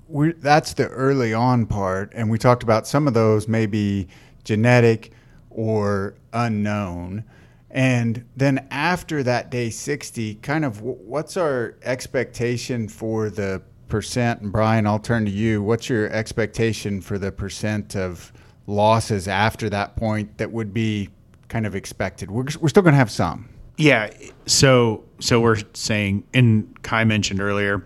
we 0.09 0.33
that's 0.33 0.73
the 0.73 0.87
early 0.89 1.33
on 1.33 1.65
part, 1.65 2.11
and 2.13 2.29
we 2.29 2.37
talked 2.37 2.63
about 2.63 2.85
some 2.85 3.07
of 3.07 3.13
those 3.13 3.47
maybe 3.47 4.09
genetic 4.43 5.11
or 5.49 6.15
unknown, 6.33 7.23
and 7.71 8.25
then 8.35 8.67
after 8.71 9.23
that 9.23 9.49
day 9.49 9.69
sixty, 9.69 10.35
kind 10.35 10.65
of 10.65 10.75
w- 10.79 10.97
what's 11.05 11.37
our 11.37 11.75
expectation 11.83 12.89
for 12.89 13.29
the 13.29 13.61
percent? 13.89 14.41
And 14.41 14.51
Brian, 14.51 14.87
I'll 14.87 14.99
turn 14.99 15.25
to 15.25 15.31
you. 15.31 15.61
What's 15.61 15.89
your 15.89 16.09
expectation 16.11 17.01
for 17.01 17.17
the 17.17 17.31
percent 17.31 17.95
of 17.95 18.31
losses 18.67 19.27
after 19.27 19.69
that 19.69 19.95
point 19.95 20.37
that 20.37 20.51
would 20.51 20.73
be 20.73 21.09
kind 21.47 21.65
of 21.65 21.75
expected? 21.75 22.31
We're 22.31 22.45
we're 22.59 22.69
still 22.69 22.83
going 22.83 22.93
to 22.93 22.99
have 22.99 23.11
some. 23.11 23.49
Yeah. 23.77 24.11
So 24.45 25.03
so 25.19 25.41
we're 25.41 25.57
saying, 25.73 26.23
and 26.33 26.81
Ky 26.83 27.03
mentioned 27.03 27.41
earlier, 27.41 27.85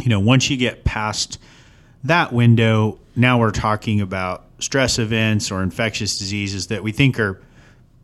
you 0.00 0.08
know, 0.08 0.20
once 0.20 0.48
you 0.48 0.56
get 0.56 0.84
past 0.84 1.38
that 2.04 2.32
window, 2.32 2.98
now 3.16 3.38
we're 3.38 3.50
talking 3.50 4.00
about 4.00 4.46
stress 4.58 4.98
events 4.98 5.50
or 5.50 5.62
infectious 5.62 6.18
diseases 6.18 6.68
that 6.68 6.82
we 6.82 6.92
think 6.92 7.18
are 7.18 7.40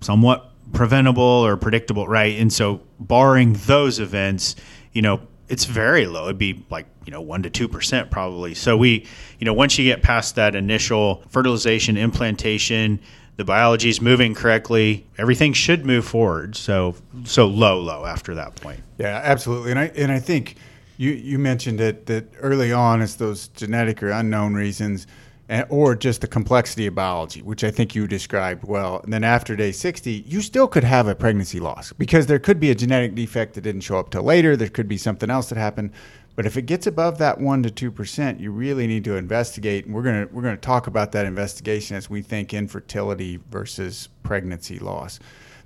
somewhat 0.00 0.52
preventable 0.73 1.23
or 1.23 1.56
predictable, 1.56 2.06
right? 2.06 2.39
And 2.39 2.53
so, 2.53 2.81
barring 3.01 3.55
those 3.67 4.01
events, 4.01 4.56
you 4.93 5.03
know, 5.03 5.20
it's 5.48 5.64
very 5.64 6.06
low. 6.06 6.24
It'd 6.24 6.38
be 6.38 6.64
like, 6.70 6.86
you 7.05 7.12
know, 7.12 7.24
1% 7.24 7.50
to 7.50 7.69
2% 7.69 8.10
probably. 8.10 8.55
So, 8.55 8.76
we, 8.76 9.06
you 9.38 9.44
know, 9.44 9.52
once 9.52 9.78
you 9.78 9.84
get 9.84 10.02
past 10.02 10.34
that 10.36 10.55
initial 10.55 11.22
fertilization, 11.28 11.96
implantation, 11.96 13.00
the 13.36 13.44
biology 13.44 13.88
is 13.88 14.00
moving 14.00 14.34
correctly, 14.34 15.06
everything 15.17 15.52
should 15.52 15.86
move 15.86 16.05
forward. 16.05 16.56
So, 16.56 16.96
so 17.24 17.46
low, 17.46 17.81
low 17.81 18.05
after 18.05 18.34
that 18.34 18.56
point. 18.56 18.81
Yeah, 18.98 19.20
absolutely. 19.22 19.70
And 19.70 19.78
I 19.81 19.84
and 19.94 20.10
I 20.10 20.19
think 20.19 20.56
you 20.96 21.12
you 21.12 21.38
mentioned 21.38 21.81
it 21.81 22.06
that 22.06 22.26
early 22.40 22.72
on 22.72 23.00
it's 23.00 23.14
those 23.14 23.46
genetic 23.48 24.02
or 24.02 24.10
unknown 24.10 24.55
reasons, 24.55 25.06
and, 25.48 25.67
or 25.70 25.94
just 25.94 26.20
the 26.20 26.26
complexity 26.26 26.86
of 26.86 26.94
biology, 26.94 27.43
which 27.43 27.64
I 27.64 27.70
think 27.70 27.94
you 27.94 28.06
described 28.06 28.64
well. 28.64 29.00
And 29.02 29.12
then 29.12 29.24
after 29.24 29.56
day 29.56 29.72
sixty, 29.72 30.24
you 30.26 30.40
still 30.40 30.69
could 30.69 30.84
have 30.84 31.08
a 31.08 31.14
pregnancy 31.14 31.60
loss 31.60 31.93
because 31.93 32.26
there 32.26 32.38
could 32.38 32.60
be 32.60 32.70
a 32.70 32.74
genetic 32.74 33.14
defect 33.14 33.55
that 33.55 33.62
didn't 33.62 33.81
show 33.82 33.98
up 33.98 34.10
till 34.10 34.22
later. 34.22 34.56
There 34.56 34.69
could 34.69 34.88
be 34.88 34.98
something 34.98 35.31
else 35.31 35.48
that 35.48 35.58
happened. 35.58 35.93
But 36.36 36.46
if 36.46 36.56
it 36.56 36.62
gets 36.62 36.86
above 36.86 37.19
that 37.19 37.40
one 37.40 37.62
to 37.64 37.70
two 37.70 37.90
percent, 37.90 38.38
you 38.38 38.52
really 38.52 38.86
need 38.86 39.05
to 39.05 39.17
investigate. 39.17 39.86
And 39.86 39.94
we're 39.94 40.02
gonna 40.02 40.28
we're 40.31 40.43
gonna 40.43 40.56
talk 40.56 40.86
about 40.86 41.12
that 41.12 41.26
investigation 41.26 41.96
as 41.96 42.08
we 42.08 42.22
think 42.22 42.55
infertility 42.55 43.40
versus 43.50 44.08
pregnancy 44.22 44.78
loss. 44.78 45.19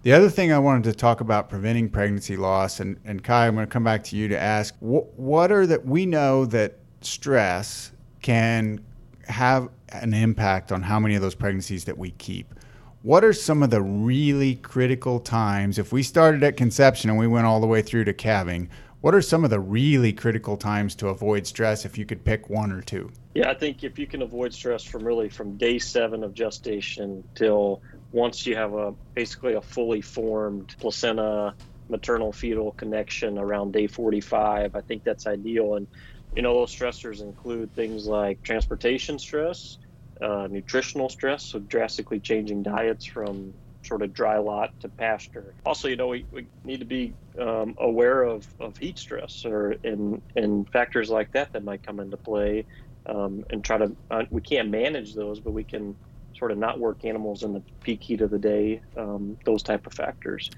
The 0.02 0.12
other 0.12 0.28
thing 0.28 0.52
I 0.52 0.58
wanted 0.58 0.82
to 0.84 0.94
talk 0.94 1.20
about 1.20 1.48
preventing 1.48 1.88
pregnancy 1.88 2.36
loss, 2.36 2.80
and, 2.80 2.98
and 3.04 3.22
Ky, 3.22 3.32
I'm 3.32 3.54
going 3.54 3.68
to 3.68 3.72
come 3.72 3.84
back 3.84 4.02
to 4.04 4.16
you 4.16 4.26
to 4.26 4.36
ask 4.36 4.74
what, 4.80 5.16
what 5.16 5.52
are 5.52 5.64
that 5.64 5.86
we 5.86 6.06
know 6.06 6.44
that 6.46 6.78
stress 7.02 7.92
can 8.20 8.80
have 9.26 9.68
an 9.90 10.14
impact 10.14 10.72
on 10.72 10.82
how 10.82 10.98
many 10.98 11.14
of 11.14 11.22
those 11.22 11.34
pregnancies 11.34 11.84
that 11.84 11.98
we 11.98 12.10
keep. 12.12 12.54
What 13.02 13.24
are 13.24 13.32
some 13.32 13.62
of 13.62 13.70
the 13.70 13.82
really 13.82 14.54
critical 14.56 15.18
times? 15.18 15.78
If 15.78 15.92
we 15.92 16.02
started 16.02 16.42
at 16.44 16.56
conception 16.56 17.10
and 17.10 17.18
we 17.18 17.26
went 17.26 17.46
all 17.46 17.60
the 17.60 17.66
way 17.66 17.82
through 17.82 18.04
to 18.04 18.12
calving, 18.12 18.68
what 19.00 19.14
are 19.14 19.22
some 19.22 19.42
of 19.42 19.50
the 19.50 19.58
really 19.58 20.12
critical 20.12 20.56
times 20.56 20.94
to 20.96 21.08
avoid 21.08 21.44
stress 21.44 21.84
if 21.84 21.98
you 21.98 22.06
could 22.06 22.24
pick 22.24 22.48
one 22.48 22.70
or 22.70 22.80
two? 22.80 23.10
Yeah, 23.34 23.50
I 23.50 23.54
think 23.54 23.82
if 23.82 23.98
you 23.98 24.06
can 24.06 24.22
avoid 24.22 24.54
stress 24.54 24.84
from 24.84 25.04
really 25.04 25.28
from 25.28 25.56
day 25.56 25.80
seven 25.80 26.22
of 26.22 26.34
gestation 26.34 27.24
till 27.34 27.82
once 28.12 28.46
you 28.46 28.54
have 28.54 28.74
a 28.74 28.94
basically 29.14 29.54
a 29.54 29.60
fully 29.60 30.00
formed 30.00 30.76
placenta 30.78 31.54
maternal 31.88 32.32
fetal 32.32 32.72
connection 32.72 33.38
around 33.38 33.72
day 33.72 33.88
45, 33.88 34.76
I 34.76 34.80
think 34.82 35.02
that's 35.02 35.26
ideal. 35.26 35.74
And 35.74 35.88
you 36.34 36.42
know, 36.42 36.54
those 36.54 36.74
stressors 36.74 37.20
include 37.20 37.74
things 37.74 38.06
like 38.06 38.42
transportation 38.42 39.18
stress, 39.18 39.78
uh, 40.22 40.48
nutritional 40.50 41.08
stress, 41.08 41.44
so 41.44 41.58
drastically 41.58 42.20
changing 42.20 42.62
diets 42.62 43.04
from 43.04 43.54
sort 43.82 44.02
of 44.02 44.12
dry 44.12 44.38
lot 44.38 44.70
to 44.80 44.88
pasture. 44.88 45.54
Also, 45.64 45.88
you 45.88 45.96
know, 45.96 46.08
we, 46.08 46.26
we 46.30 46.46
need 46.64 46.80
to 46.80 46.86
be 46.86 47.14
um, 47.40 47.74
aware 47.78 48.22
of, 48.22 48.46
of 48.60 48.76
heat 48.76 48.98
stress 48.98 49.44
or 49.44 49.76
and 49.84 50.22
and 50.36 50.68
factors 50.70 51.10
like 51.10 51.30
that 51.32 51.52
that 51.52 51.64
might 51.64 51.82
come 51.82 52.00
into 52.00 52.16
play, 52.16 52.66
um, 53.06 53.44
and 53.50 53.64
try 53.64 53.78
to 53.78 53.96
uh, 54.10 54.22
we 54.30 54.40
can't 54.40 54.70
manage 54.70 55.14
those, 55.14 55.40
but 55.40 55.52
we 55.52 55.64
can 55.64 55.96
sort 56.34 56.50
of 56.50 56.58
not 56.58 56.80
work 56.80 57.04
animals 57.04 57.42
in 57.42 57.52
the 57.52 57.62
peak 57.82 58.02
heat 58.02 58.20
of 58.20 58.30
the 58.30 58.38
day. 58.38 58.82
Um, 58.96 59.36
those 59.44 59.62
type 59.62 59.86
of 59.86 59.92
factors. 59.92 60.48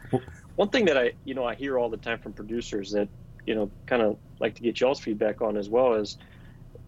One 0.56 0.68
thing 0.68 0.84
that 0.84 0.98
I 0.98 1.12
you 1.24 1.34
know 1.34 1.44
I 1.44 1.54
hear 1.54 1.78
all 1.78 1.90
the 1.90 1.96
time 1.96 2.18
from 2.18 2.32
producers 2.34 2.92
that 2.92 3.08
you 3.46 3.54
know 3.54 3.70
kind 3.86 4.02
of 4.02 4.18
like 4.40 4.54
to 4.56 4.62
get 4.62 4.80
y'all's 4.80 5.00
feedback 5.00 5.42
on 5.42 5.56
as 5.56 5.68
well 5.68 5.94
is 5.94 6.16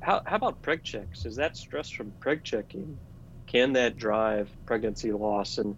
how, 0.03 0.23
how 0.27 0.37
about 0.37 0.63
preg 0.63 0.83
checks? 0.83 1.25
Is 1.25 1.37
that 1.37 1.57
stress 1.57 1.91
from 1.91 2.15
preg 2.25 2.45
checking? 2.45 2.99
Can 3.47 3.73
that 3.75 3.97
drive 3.97 4.51
pregnancy 4.67 5.13
loss? 5.13 5.59
And 5.59 5.77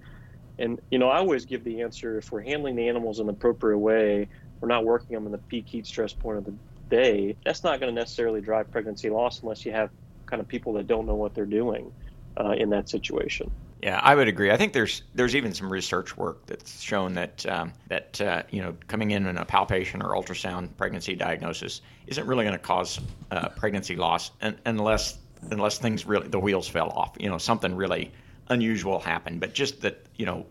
and 0.59 0.81
you 0.91 0.99
know, 0.99 1.09
I 1.09 1.19
always 1.19 1.45
give 1.45 1.65
the 1.65 1.83
answer: 1.83 2.19
if 2.19 2.33
we're 2.33 2.43
handling 2.43 2.77
the 2.77 2.89
animals 2.89 3.21
in 3.21 3.27
the 3.27 3.33
appropriate 3.33 3.79
way, 3.79 4.29
we're 4.61 4.69
not 4.69 4.85
working 4.85 5.15
them 5.15 5.27
in 5.27 5.33
the 5.33 5.39
peak 5.39 5.69
heat 5.69 5.87
stress 5.87 6.13
point 6.13 6.39
of 6.39 6.45
the 6.45 6.59
day. 6.91 7.37
That's 7.45 7.65
not 7.65 7.81
going 7.81 7.95
to 7.95 8.01
necessarily 8.01 8.41
drive 8.41 8.71
pregnancy 8.71 9.11
loss 9.11 9.43
unless 9.43 9.65
you 9.65 9.73
have 9.73 9.91
kind 10.27 10.41
of 10.41 10.49
people 10.49 10.75
that 10.75 10.87
don't 10.87 11.07
know 11.07 11.15
what 11.15 11.35
they're 11.35 11.47
doing 11.47 11.93
uh, 12.39 12.53
in 12.53 12.71
that 12.71 12.89
situation. 12.89 13.51
Yeah, 13.83 14.01
I 14.03 14.15
would 14.15 14.27
agree. 14.27 14.51
I 14.51 14.57
think 14.57 14.73
there's 14.73 15.03
there's 15.15 15.37
even 15.37 15.55
some 15.55 15.71
research 15.73 16.17
work 16.17 16.45
that's 16.47 16.81
shown 16.81 17.15
that 17.15 17.47
um, 17.47 17.73
that 17.89 18.21
uh, 18.21 18.43
you 18.51 18.61
know 18.61 18.75
coming 18.89 19.13
in 19.13 19.27
in 19.27 19.37
a 19.37 19.45
palpation 19.45 20.03
or 20.03 20.11
ultrasound 20.11 20.77
pregnancy 20.77 21.15
diagnosis 21.15 21.81
isn't 22.09 22.27
really 22.27 22.45
going 22.45 22.57
to 22.57 22.63
cause 22.63 23.01
uh, 23.31 23.49
pregnancy 23.51 23.95
loss 23.95 24.33
unless 24.65 25.19
unless 25.51 25.79
things 25.79 26.07
really 26.07 26.27
the 26.27 26.41
wheels 26.41 26.67
fell 26.67 26.91
off. 26.91 27.15
You 27.21 27.29
know, 27.29 27.39
something 27.39 27.75
really 27.77 28.11
unusual 28.49 28.99
happened. 28.99 29.39
But 29.41 29.55
just 29.55 29.81
that 29.83 30.05
you 30.17 30.27
know, 30.27 30.45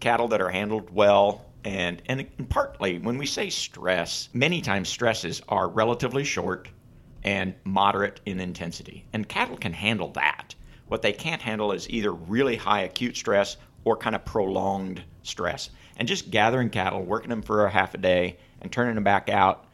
cattle 0.00 0.28
that 0.28 0.40
are 0.40 0.50
handled 0.50 0.90
well. 0.94 1.46
And, 1.64 2.02
and 2.06 2.26
partly 2.48 2.98
when 2.98 3.18
we 3.18 3.26
say 3.26 3.48
stress, 3.48 4.28
many 4.32 4.60
times 4.60 4.88
stresses 4.88 5.40
are 5.48 5.68
relatively 5.68 6.24
short 6.24 6.68
and 7.24 7.54
moderate 7.64 8.20
in 8.26 8.40
intensity. 8.40 9.04
And 9.12 9.28
cattle 9.28 9.56
can 9.56 9.72
handle 9.72 10.08
that. 10.12 10.54
What 10.92 11.00
they 11.00 11.14
can't 11.14 11.40
handle 11.40 11.72
is 11.72 11.88
either 11.88 12.12
really 12.12 12.54
high 12.54 12.82
acute 12.82 13.16
stress 13.16 13.56
or 13.84 13.96
kind 13.96 14.14
of 14.14 14.26
prolonged 14.26 15.02
stress. 15.22 15.70
And 15.96 16.06
just 16.06 16.30
gathering 16.30 16.68
cattle, 16.68 17.02
working 17.02 17.30
them 17.30 17.40
for 17.40 17.64
a 17.64 17.70
half 17.70 17.94
a 17.94 17.96
day, 17.96 18.36
and 18.60 18.70
turning 18.70 18.96
them 18.96 19.02
back 19.02 19.30
out, 19.30 19.64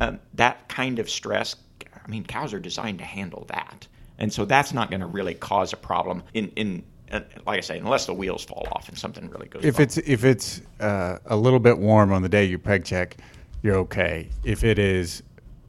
um, 0.00 0.18
that 0.34 0.68
kind 0.68 0.98
of 0.98 1.08
stress, 1.08 1.54
I 1.94 2.10
mean, 2.10 2.24
cows 2.24 2.52
are 2.52 2.58
designed 2.58 2.98
to 2.98 3.04
handle 3.04 3.44
that. 3.50 3.86
And 4.18 4.32
so 4.32 4.44
that's 4.44 4.72
not 4.72 4.90
going 4.90 4.98
to 4.98 5.06
really 5.06 5.34
cause 5.34 5.72
a 5.72 5.76
problem 5.76 6.24
in, 6.34 6.48
in 6.56 6.82
uh, 7.12 7.20
like 7.46 7.58
I 7.58 7.60
say, 7.60 7.78
unless 7.78 8.06
the 8.06 8.14
wheels 8.14 8.44
fall 8.44 8.66
off 8.72 8.88
and 8.88 8.98
something 8.98 9.30
really 9.30 9.46
goes. 9.46 9.64
If 9.64 9.78
wrong. 9.78 9.84
it's 9.84 9.98
if 9.98 10.24
it's 10.24 10.60
uh, 10.80 11.18
a 11.26 11.36
little 11.36 11.60
bit 11.60 11.78
warm 11.78 12.12
on 12.12 12.22
the 12.22 12.28
day 12.28 12.46
you 12.46 12.58
peg 12.58 12.84
check, 12.84 13.18
you're 13.62 13.76
okay. 13.76 14.28
If 14.42 14.64
it 14.64 14.80
is 14.80 15.22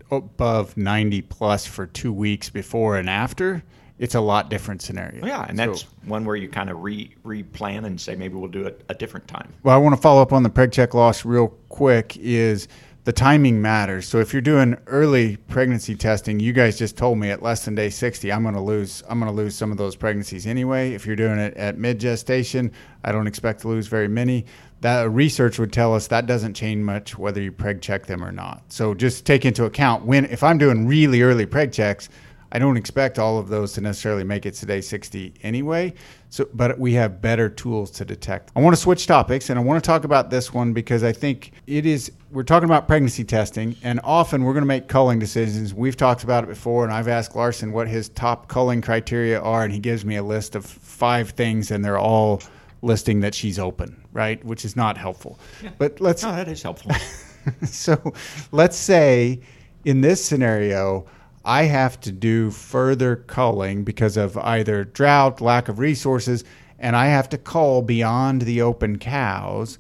above 0.10 0.76
90 0.76 1.22
plus 1.22 1.68
for 1.68 1.86
two 1.86 2.12
weeks 2.12 2.50
before 2.50 2.98
and 2.98 3.08
after, 3.08 3.64
it's 3.98 4.16
a 4.16 4.22
lot 4.22 4.50
different 4.50 4.82
scenario. 4.82 5.26
Yeah, 5.26 5.46
and 5.48 5.58
that's 5.58 5.82
so, 5.82 5.88
one 6.06 6.26
where 6.26 6.36
you 6.36 6.50
kind 6.50 6.70
of 6.70 6.84
re 6.84 7.16
replan 7.24 7.86
and 7.86 8.00
say 8.00 8.16
maybe 8.16 8.36
we'll 8.36 8.50
do 8.50 8.66
it 8.66 8.84
a 8.90 8.94
different 8.94 9.28
time. 9.28 9.54
Well, 9.64 9.76
I 9.76 9.78
want 9.78 9.96
to 9.96 10.02
follow 10.02 10.22
up 10.22 10.34
on 10.34 10.44
the 10.44 10.50
preg 10.50 10.72
check 10.72 10.94
loss 10.94 11.24
real 11.26 11.50
quick. 11.70 12.18
Is 12.18 12.68
the 13.06 13.14
timing 13.14 13.62
matters. 13.62 14.08
So 14.08 14.20
if 14.20 14.34
you're 14.34 14.42
doing 14.42 14.76
early 14.88 15.38
pregnancy 15.38 15.96
testing, 15.96 16.40
you 16.40 16.54
guys 16.54 16.78
just 16.78 16.98
told 16.98 17.20
me 17.20 17.30
at 17.30 17.42
less 17.42 17.64
than 17.64 17.76
day 17.76 17.92
60, 17.92 18.32
I'm 18.32 18.42
going 18.42 18.56
to 18.56 18.62
lose 18.62 19.04
I'm 19.08 19.20
going 19.20 19.32
to 19.32 19.36
lose 19.36 19.56
some 19.56 19.72
of 19.72 19.78
those 19.78 19.96
pregnancies 19.96 20.48
anyway. 20.48 20.94
If 20.94 21.06
you're 21.06 21.16
doing 21.16 21.38
it 21.38 21.56
at 21.56 21.78
mid 21.78 22.00
gestation, 22.00 22.72
I 23.04 23.12
don't 23.12 23.28
expect 23.28 23.62
to 23.62 23.68
lose 23.68 23.88
very 23.88 24.08
many. 24.08 24.46
That 24.82 25.10
research 25.12 25.60
would 25.60 25.72
tell 25.72 25.94
us 25.94 26.08
that 26.08 26.26
doesn't 26.26 26.56
change 26.56 26.84
much 26.84 27.18
whether 27.18 27.42
you 27.42 27.52
preg 27.52 27.80
check 27.80 28.08
them 28.08 28.24
or 28.24 28.32
not. 28.32 28.64
So 28.70 28.96
just 28.96 29.24
take 29.24 29.46
into 29.46 29.66
account 29.66 30.04
when 30.06 30.26
if 30.26 30.44
I'm 30.44 30.58
doing 30.58 30.88
really 30.88 31.22
early 31.22 31.46
preg 31.46 31.72
checks, 31.72 32.10
I 32.56 32.58
don't 32.58 32.78
expect 32.78 33.20
all 33.20 33.38
of 33.38 33.50
those 33.50 33.74
to 33.74 33.82
necessarily 33.82 34.24
make 34.24 34.46
it 34.46 34.54
today 34.54 34.80
60 34.80 35.34
anyway. 35.44 35.94
So, 36.30 36.48
but 36.54 36.80
we 36.80 36.94
have 36.94 37.22
better 37.22 37.50
tools 37.50 37.92
to 37.92 38.06
detect. 38.06 38.50
I 38.56 38.62
want 38.62 38.74
to 38.74 38.82
switch 38.82 39.08
topics 39.08 39.50
and 39.50 39.60
I 39.60 39.62
want 39.62 39.84
to 39.84 39.86
talk 39.86 40.06
about 40.06 40.30
this 40.30 40.54
one 40.54 40.72
because 40.72 41.04
I 41.04 41.12
think 41.12 41.52
it 41.68 41.86
is. 41.86 42.14
We're 42.32 42.44
talking 42.44 42.70
about 42.70 42.88
pregnancy 42.88 43.26
testing, 43.26 43.76
and 43.84 44.00
often 44.06 44.44
we're 44.44 44.54
going 44.54 44.62
to 44.62 44.68
make 44.68 44.88
culling 44.88 45.20
decisions. 45.20 45.74
We've 45.74 45.98
talked 45.98 46.24
about 46.24 46.46
it 46.46 46.48
before, 46.48 46.86
and 46.86 46.94
I've 46.94 47.10
asked 47.10 47.36
Larson 47.36 47.74
what 47.74 47.90
his 47.90 48.08
top 48.08 48.48
culling 48.48 48.82
criteria 48.82 49.42
are, 49.42 49.66
and 49.66 49.74
he 49.74 49.80
gives 49.80 50.06
me 50.06 50.16
a 50.16 50.24
list 50.24 50.56
of 50.56 50.66
five 50.66 51.32
things, 51.32 51.72
and 51.72 51.84
they're 51.84 52.00
all 52.00 52.42
listing 52.82 53.20
that 53.20 53.36
she's 53.36 53.60
open, 53.60 54.02
right? 54.14 54.42
Which 54.46 54.64
is 54.64 54.78
not 54.78 54.98
helpful. 54.98 55.40
Yeah. 55.62 55.72
But 55.78 56.00
let's. 56.00 56.24
No, 56.24 56.32
that 56.32 56.48
is 56.48 56.64
helpful. 56.64 56.94
so, 57.66 58.14
let's 58.54 58.78
say 58.78 59.42
in 59.84 60.00
this 60.00 60.24
scenario 60.24 61.06
I 61.46 61.66
have 61.66 62.00
to 62.02 62.12
do 62.12 62.50
further 62.50 63.16
culling 63.16 63.84
because 63.84 64.18
of 64.18 64.36
either 64.38 64.84
drought, 64.84 65.42
lack 65.42 65.70
of 65.70 65.78
resources, 65.78 66.44
and 66.80 66.96
I 66.96 67.06
have 67.06 67.30
to 67.30 67.38
cull 67.38 67.84
beyond 67.84 68.42
the 68.42 68.64
open 68.64 68.98
cows. 68.98 69.78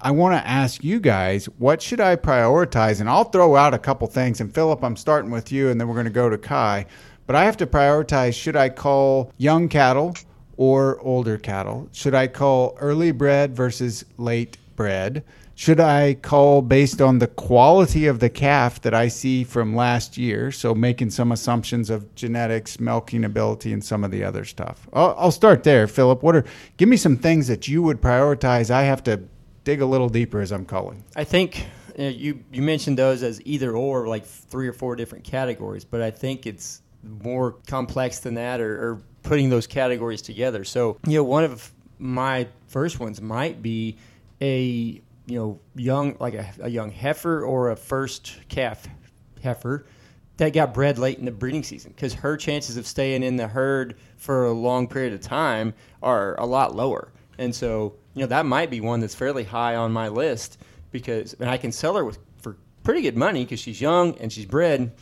I 0.00 0.10
want 0.10 0.34
to 0.34 0.46
ask 0.46 0.82
you 0.82 0.98
guys, 0.98 1.46
what 1.58 1.80
should 1.80 2.00
I 2.00 2.16
prioritize? 2.16 3.00
And 3.00 3.08
I'll 3.08 3.24
throw 3.24 3.54
out 3.54 3.72
a 3.72 3.78
couple 3.78 4.08
things. 4.08 4.40
And 4.40 4.52
Philip, 4.52 4.82
I'm 4.82 4.96
starting 4.96 5.30
with 5.30 5.52
you, 5.52 5.70
and 5.70 5.80
then 5.80 5.86
we're 5.86 5.94
going 5.94 6.06
to 6.06 6.10
go 6.10 6.28
to 6.28 6.36
Kai. 6.36 6.86
But 7.26 7.36
I 7.36 7.44
have 7.44 7.56
to 7.58 7.66
prioritize 7.66 8.34
should 8.34 8.56
I 8.56 8.68
cull 8.68 9.32
young 9.38 9.68
cattle 9.68 10.14
or 10.56 11.00
older 11.00 11.38
cattle? 11.38 11.88
Should 11.92 12.14
I 12.14 12.26
cull 12.26 12.76
early 12.80 13.12
bred 13.12 13.54
versus 13.54 14.04
late 14.18 14.58
bred? 14.76 15.24
should 15.58 15.80
I 15.80 16.14
cull 16.14 16.60
based 16.60 17.00
on 17.00 17.18
the 17.18 17.26
quality 17.26 18.06
of 18.06 18.20
the 18.20 18.28
calf 18.28 18.82
that 18.82 18.92
I 18.92 19.08
see 19.08 19.42
from 19.42 19.74
last 19.74 20.18
year? 20.18 20.52
So 20.52 20.74
making 20.74 21.10
some 21.10 21.32
assumptions 21.32 21.88
of 21.88 22.14
genetics, 22.14 22.78
milking 22.78 23.24
ability, 23.24 23.72
and 23.72 23.82
some 23.82 24.04
of 24.04 24.10
the 24.10 24.22
other 24.22 24.44
stuff. 24.44 24.86
I'll, 24.92 25.14
I'll 25.18 25.32
start 25.32 25.64
there, 25.64 25.88
Philip. 25.88 26.22
What 26.22 26.36
are 26.36 26.44
give 26.76 26.90
me 26.90 26.98
some 26.98 27.16
things 27.16 27.48
that 27.48 27.66
you 27.66 27.82
would 27.82 28.02
prioritize? 28.02 28.70
I 28.70 28.82
have 28.82 29.02
to 29.04 29.22
dig 29.64 29.80
a 29.80 29.86
little 29.86 30.10
deeper 30.10 30.42
as 30.42 30.52
I'm 30.52 30.66
culling. 30.66 31.02
I 31.16 31.24
think 31.24 31.66
you, 31.96 32.04
know, 32.04 32.10
you 32.10 32.44
you 32.52 32.60
mentioned 32.60 32.98
those 32.98 33.22
as 33.22 33.40
either 33.46 33.74
or, 33.74 34.06
like 34.06 34.26
three 34.26 34.68
or 34.68 34.74
four 34.74 34.94
different 34.94 35.24
categories, 35.24 35.86
but 35.86 36.02
I 36.02 36.10
think 36.10 36.46
it's 36.46 36.82
more 37.02 37.52
complex 37.66 38.18
than 38.18 38.34
that, 38.34 38.60
or, 38.60 38.74
or 38.74 39.02
putting 39.22 39.48
those 39.48 39.66
categories 39.66 40.20
together. 40.20 40.64
So 40.64 40.98
you 41.06 41.16
know, 41.16 41.24
one 41.24 41.44
of 41.44 41.72
my 41.98 42.46
first 42.66 43.00
ones 43.00 43.22
might 43.22 43.62
be 43.62 43.96
a 44.40 45.02
you 45.26 45.38
know, 45.38 45.60
young 45.74 46.16
like 46.20 46.34
a, 46.34 46.48
a 46.60 46.68
young 46.68 46.90
heifer 46.90 47.44
or 47.44 47.70
a 47.70 47.76
first 47.76 48.36
calf 48.48 48.86
heifer 49.42 49.86
that 50.36 50.52
got 50.52 50.74
bred 50.74 50.98
late 50.98 51.18
in 51.18 51.24
the 51.24 51.30
breeding 51.30 51.62
season 51.62 51.92
because 51.94 52.14
her 52.14 52.36
chances 52.36 52.76
of 52.76 52.86
staying 52.86 53.22
in 53.22 53.36
the 53.36 53.48
herd 53.48 53.96
for 54.16 54.44
a 54.44 54.52
long 54.52 54.86
period 54.86 55.12
of 55.12 55.20
time 55.20 55.74
are 56.02 56.38
a 56.38 56.46
lot 56.46 56.76
lower. 56.76 57.12
And 57.38 57.54
so, 57.54 57.94
you 58.14 58.20
know, 58.20 58.26
that 58.28 58.46
might 58.46 58.70
be 58.70 58.80
one 58.80 59.00
that's 59.00 59.14
fairly 59.14 59.44
high 59.44 59.74
on 59.76 59.92
my 59.92 60.08
list 60.08 60.58
because, 60.90 61.34
and 61.34 61.50
I 61.50 61.56
can 61.56 61.72
sell 61.72 61.96
her 61.96 62.04
with 62.04 62.18
for 62.36 62.56
pretty 62.84 63.02
good 63.02 63.16
money 63.16 63.44
because 63.44 63.60
she's 63.60 63.80
young 63.80 64.16
and 64.18 64.32
she's 64.32 64.46
bred 64.46 64.92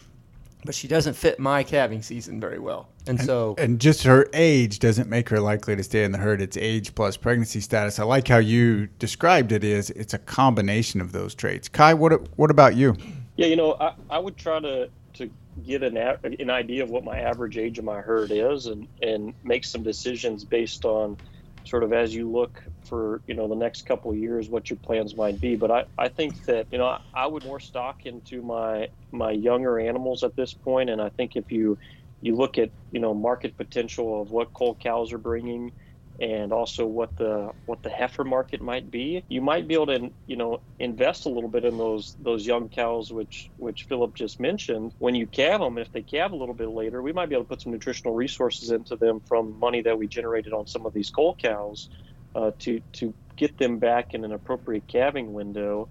but 0.65 0.75
she 0.75 0.89
doesn't 0.89 1.15
fit 1.15 1.39
my 1.39 1.63
calving 1.63 2.03
season 2.03 2.41
very 2.41 2.59
well. 2.59 2.89
And, 3.07 3.19
and, 3.19 3.27
so, 3.27 3.55
and 3.59 3.81
just 3.81 4.03
her 4.05 4.29
age 4.33 4.79
doesn't 4.79 5.09
make 5.09 5.29
her 5.29 5.41
likely 5.41 5.77
to 5.77 5.83
stay 5.83 6.05
in 6.05 6.13
the 6.13 6.19
herd. 6.19 6.41
It's 6.41 6.57
age 6.57 6.95
plus 6.95 7.17
pregnancy 7.17 7.61
status. 7.61 7.99
I 7.99 8.05
like 8.05 8.29
how 8.29 8.39
you 8.39 8.87
described 8.99 9.53
it. 9.53 9.63
Is 9.63 9.91
it's 9.91 10.15
a 10.15 10.19
combination 10.19 11.01
of 11.01 11.13
those 11.13 11.35
traits. 11.35 11.69
Ky, 11.69 11.95
what 11.95 12.13
what 12.39 12.51
about 12.51 12.77
you? 12.77 12.97
Yeah, 13.37 13.47
you 13.47 13.57
know, 13.57 13.75
I, 13.75 13.95
I 14.11 14.19
would 14.19 14.37
try 14.37 14.61
to 14.61 14.89
to 15.15 15.31
get 15.67 15.83
an 15.83 15.97
an 15.97 16.51
idea 16.51 16.83
of 16.83 16.91
what 16.91 17.05
my 17.05 17.19
average 17.19 17.59
age 17.59 17.79
of 17.79 17.85
my 17.85 18.01
herd 18.01 18.31
is, 18.31 18.67
and 18.67 18.89
and 19.03 19.35
make 19.45 19.65
some 19.65 19.83
decisions 19.83 20.45
based 20.45 20.85
on 20.85 21.17
sort 21.65 21.83
of 21.83 21.93
as 21.93 22.15
you 22.15 22.31
look 22.31 22.63
for 22.85 23.23
you 23.27 23.35
know 23.35 23.49
the 23.49 23.57
next 23.57 23.87
couple 23.87 24.11
of 24.11 24.17
years 24.17 24.49
what 24.49 24.71
your 24.71 24.79
plans 24.79 25.17
might 25.17 25.41
be. 25.41 25.57
But 25.57 25.71
i 25.71 25.85
i 25.99 26.09
think 26.09 26.45
that 26.47 26.67
you 26.71 26.79
know 26.79 26.87
I, 26.87 27.01
I, 27.15 27.27
would 27.27 27.45
more 27.45 27.61
stock 27.61 28.07
into 28.07 28.43
my 28.43 28.89
my 29.13 29.31
younger 29.31 29.79
animals 29.79 30.23
at 30.23 30.37
this 30.37 30.55
point. 30.55 30.91
And 30.91 31.01
i 31.01 31.09
think 31.11 31.37
if 31.37 31.51
you 31.51 31.79
you 32.21 32.35
look 32.35 32.59
at 32.59 32.71
you 32.91 33.01
know 33.01 33.15
market 33.15 33.57
potential 33.57 34.23
of 34.23 34.31
what 34.31 34.53
cull 34.55 34.75
cows 34.75 35.13
are 35.13 35.19
bringing 35.19 35.73
and 36.21 36.53
also 36.53 36.87
what 36.87 37.17
the 37.17 37.51
what 37.67 37.83
the 37.83 37.91
heifer 37.91 38.23
market 38.25 38.63
might 38.63 38.91
be 38.91 39.25
you 39.29 39.41
might 39.41 39.67
be 39.67 39.75
able 39.75 39.87
to 39.87 40.11
you 40.27 40.37
know 40.37 40.61
invest 40.79 41.27
a 41.27 41.29
little 41.29 41.49
bit 41.49 41.65
in 41.65 41.77
those 41.77 42.15
those 42.21 42.47
young 42.47 42.69
cows 42.69 43.13
which 43.13 43.51
which 43.57 43.85
philip 43.89 44.15
just 44.15 44.39
mentioned. 44.39 44.93
When 44.99 45.15
you 45.15 45.27
calve 45.27 45.61
them 45.61 45.77
if 45.79 45.91
they 45.93 46.03
calve 46.03 46.33
a 46.33 46.37
little 46.37 46.55
bit 46.55 46.69
later 46.69 47.03
we 47.03 47.13
might 47.13 47.29
be 47.29 47.35
able 47.35 47.45
to 47.45 47.49
put 47.49 47.63
some 47.63 47.73
nutritional 47.73 48.15
resources 48.15 48.71
into 48.71 48.97
them 48.97 49.21
from 49.27 49.59
money 49.59 49.83
that 49.83 49.99
we 49.99 50.07
generated 50.07 50.53
on 50.53 50.67
some 50.67 50.87
of 50.87 50.93
these 50.93 51.11
cull 51.11 51.37
cows 51.41 51.89
uh, 52.35 52.51
to 52.61 52.81
to 52.93 53.15
get 53.37 53.59
them 53.59 53.79
back 53.79 54.15
in 54.15 54.25
an 54.25 54.33
appropriate 54.33 54.87
calving 54.87 55.33
window 55.33 55.89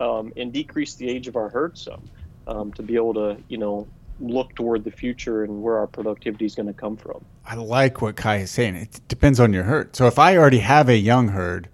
um, 0.00 0.32
and 0.36 0.52
decrease 0.52 0.94
the 0.94 1.08
age 1.08 1.28
of 1.28 1.36
our 1.36 1.48
herd 1.48 1.78
some 1.78 2.02
um, 2.46 2.72
to 2.72 2.82
be 2.82 2.96
able 2.96 3.14
to 3.14 3.36
you 3.48 3.58
know 3.58 3.86
look 4.20 4.54
toward 4.54 4.84
the 4.84 4.90
future 4.90 5.44
and 5.44 5.62
where 5.62 5.78
our 5.78 5.86
productivity 5.86 6.44
is 6.44 6.54
going 6.54 6.66
to 6.66 6.74
come 6.74 6.96
from. 6.96 7.24
I 7.46 7.54
like 7.54 8.02
what 8.02 8.16
Ky 8.16 8.42
is 8.42 8.50
saying. 8.50 8.76
It 8.76 9.00
depends 9.08 9.40
on 9.40 9.52
your 9.52 9.64
herd. 9.64 9.96
So 9.96 10.06
if 10.06 10.18
I 10.18 10.36
already 10.36 10.58
have 10.58 10.88
a 10.88 10.96
young 10.96 11.28
herd, 11.28 11.68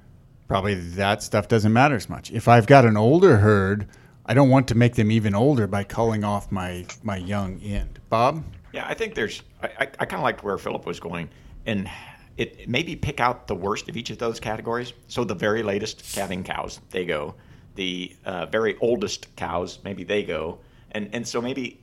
probably 0.46 0.74
that 0.74 1.22
stuff 1.22 1.48
doesn't 1.48 1.72
matter 1.72 1.96
as 1.96 2.08
much. 2.08 2.30
If 2.30 2.46
I've 2.46 2.66
got 2.66 2.84
an 2.84 2.96
older 2.96 3.38
herd, 3.38 3.88
I 4.24 4.34
don't 4.34 4.48
want 4.48 4.68
to 4.68 4.74
make 4.74 4.94
them 4.94 5.10
even 5.10 5.34
older 5.34 5.66
by 5.66 5.84
culling 5.84 6.24
off 6.24 6.50
my 6.52 6.86
my 7.02 7.16
young 7.16 7.60
end. 7.62 8.00
Bob? 8.08 8.44
Yeah, 8.72 8.86
I 8.86 8.94
think 8.94 9.14
there's. 9.14 9.42
I, 9.62 9.66
I, 9.66 9.80
I 9.80 10.04
kind 10.04 10.14
of 10.14 10.22
liked 10.22 10.42
where 10.44 10.58
Philip 10.58 10.86
was 10.86 11.00
going, 11.00 11.28
and 11.64 11.88
it 12.36 12.68
maybe 12.68 12.96
pick 12.96 13.20
out 13.20 13.46
the 13.46 13.54
worst 13.54 13.88
of 13.88 13.96
each 13.96 14.10
of 14.10 14.18
those 14.18 14.40
categories. 14.40 14.92
So 15.08 15.24
the 15.24 15.34
very 15.34 15.62
latest 15.62 16.14
calving 16.14 16.44
cows, 16.44 16.80
they 16.90 17.04
go. 17.04 17.34
The 17.74 18.14
uh, 18.24 18.46
very 18.46 18.76
oldest 18.80 19.34
cows, 19.36 19.78
maybe 19.84 20.04
they 20.04 20.22
go. 20.22 20.58
And 20.92 21.10
and 21.12 21.26
so 21.26 21.40
maybe 21.40 21.80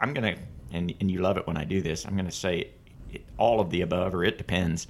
I'm 0.00 0.14
gonna 0.14 0.36
and 0.72 0.94
and 1.00 1.10
you 1.10 1.20
love 1.20 1.36
it 1.36 1.46
when 1.46 1.56
I 1.56 1.64
do 1.64 1.80
this. 1.80 2.04
I'm 2.06 2.16
gonna 2.16 2.30
say 2.30 2.70
all 3.36 3.60
of 3.60 3.70
the 3.70 3.82
above, 3.82 4.14
or 4.14 4.24
it 4.24 4.38
depends. 4.38 4.86